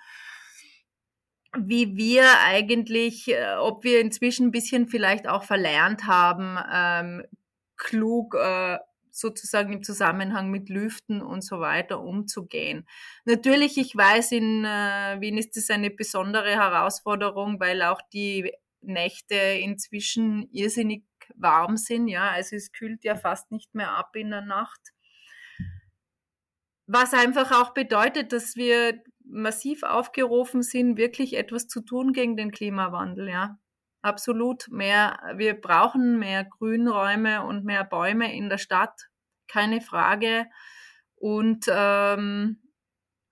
wie 1.58 1.96
wir 1.96 2.24
eigentlich, 2.44 3.28
äh, 3.28 3.54
ob 3.58 3.84
wir 3.84 4.00
inzwischen 4.00 4.48
ein 4.48 4.52
bisschen 4.52 4.88
vielleicht 4.88 5.26
auch 5.26 5.44
verlernt 5.44 6.06
haben, 6.06 6.58
ähm, 6.70 7.24
klug 7.76 8.34
äh, 8.34 8.78
sozusagen 9.16 9.72
im 9.72 9.82
Zusammenhang 9.82 10.50
mit 10.50 10.68
Lüften 10.68 11.22
und 11.22 11.42
so 11.42 11.60
weiter 11.60 12.00
umzugehen. 12.00 12.86
Natürlich, 13.24 13.78
ich 13.78 13.96
weiß, 13.96 14.32
in 14.32 14.64
äh, 14.64 15.16
Wien 15.20 15.38
ist 15.38 15.56
das 15.56 15.70
eine 15.70 15.90
besondere 15.90 16.50
Herausforderung, 16.50 17.58
weil 17.58 17.82
auch 17.82 18.00
die 18.12 18.52
Nächte 18.82 19.34
inzwischen 19.34 20.48
irrsinnig 20.52 21.04
warm 21.34 21.76
sind. 21.76 22.08
Ja, 22.08 22.30
also 22.30 22.56
es 22.56 22.72
kühlt 22.72 23.04
ja 23.04 23.16
fast 23.16 23.50
nicht 23.50 23.74
mehr 23.74 23.92
ab 23.92 24.14
in 24.14 24.30
der 24.30 24.42
Nacht. 24.42 24.80
Was 26.86 27.14
einfach 27.14 27.50
auch 27.52 27.74
bedeutet, 27.74 28.32
dass 28.32 28.54
wir 28.54 29.02
massiv 29.24 29.82
aufgerufen 29.82 30.62
sind, 30.62 30.96
wirklich 30.96 31.36
etwas 31.36 31.66
zu 31.66 31.80
tun 31.80 32.12
gegen 32.12 32.36
den 32.36 32.52
Klimawandel, 32.52 33.28
ja. 33.28 33.58
Absolut 34.06 34.68
mehr, 34.70 35.18
wir 35.34 35.60
brauchen 35.60 36.20
mehr 36.20 36.44
Grünräume 36.44 37.44
und 37.44 37.64
mehr 37.64 37.82
Bäume 37.82 38.32
in 38.32 38.48
der 38.48 38.58
Stadt, 38.58 39.08
keine 39.48 39.80
Frage. 39.80 40.46
Und 41.16 41.66
ähm, 41.68 42.62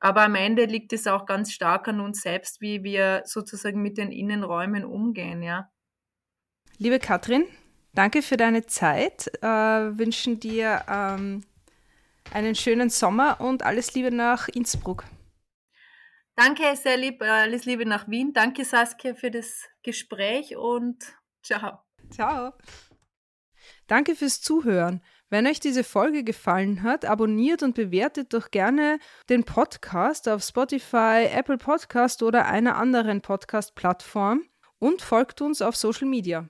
aber 0.00 0.22
am 0.22 0.34
Ende 0.34 0.64
liegt 0.64 0.92
es 0.92 1.06
auch 1.06 1.26
ganz 1.26 1.52
stark 1.52 1.87
an 1.87 2.00
uns 2.00 2.22
selbst, 2.22 2.60
wie 2.60 2.82
wir 2.82 3.22
sozusagen 3.24 3.82
mit 3.82 3.98
den 3.98 4.10
Innenräumen 4.10 4.84
umgehen, 4.84 5.44
ja. 5.44 5.70
Liebe 6.78 6.98
Katrin, 6.98 7.44
danke 7.92 8.20
für 8.20 8.37
deine 8.37 8.66
Zeit. 8.66 9.30
Äh, 9.42 9.46
wünschen 9.46 10.40
dir 10.40 10.82
ähm, 10.88 11.44
einen 12.32 12.56
schönen 12.56 12.90
Sommer 12.90 13.40
und 13.40 13.62
alles 13.62 13.94
Liebe 13.94 14.10
nach 14.10 14.48
Innsbruck. 14.48 15.04
Danke, 16.37 16.75
sehr 16.75 16.97
lieb. 16.97 17.23
Alles 17.23 17.64
Liebe 17.64 17.87
nach 17.87 18.09
Wien. 18.09 18.33
Danke, 18.33 18.64
Saskia, 18.64 19.14
für 19.14 19.31
das 19.31 19.68
Gespräch 19.83 20.57
und 20.57 21.05
ciao. 21.42 21.79
Ciao. 22.11 22.53
Danke 23.87 24.16
fürs 24.16 24.40
Zuhören. 24.40 25.03
Wenn 25.31 25.47
euch 25.47 25.61
diese 25.61 25.85
Folge 25.85 26.23
gefallen 26.23 26.83
hat, 26.83 27.05
abonniert 27.05 27.62
und 27.62 27.75
bewertet 27.75 28.35
doch 28.35 28.51
gerne 28.51 28.99
den 29.29 29.44
Podcast 29.44 30.29
auf 30.29 30.42
Spotify, 30.42 31.29
Apple 31.33 31.59
Podcast 31.59 32.23
oder 32.23 32.47
einer 32.47 32.77
anderen 32.77 33.20
Podcast-Plattform 33.20 34.42
und 34.79 35.03
folgt 35.03 35.40
uns 35.40 35.62
auf 35.62 35.77
Social 35.77 36.09
Media. 36.09 36.49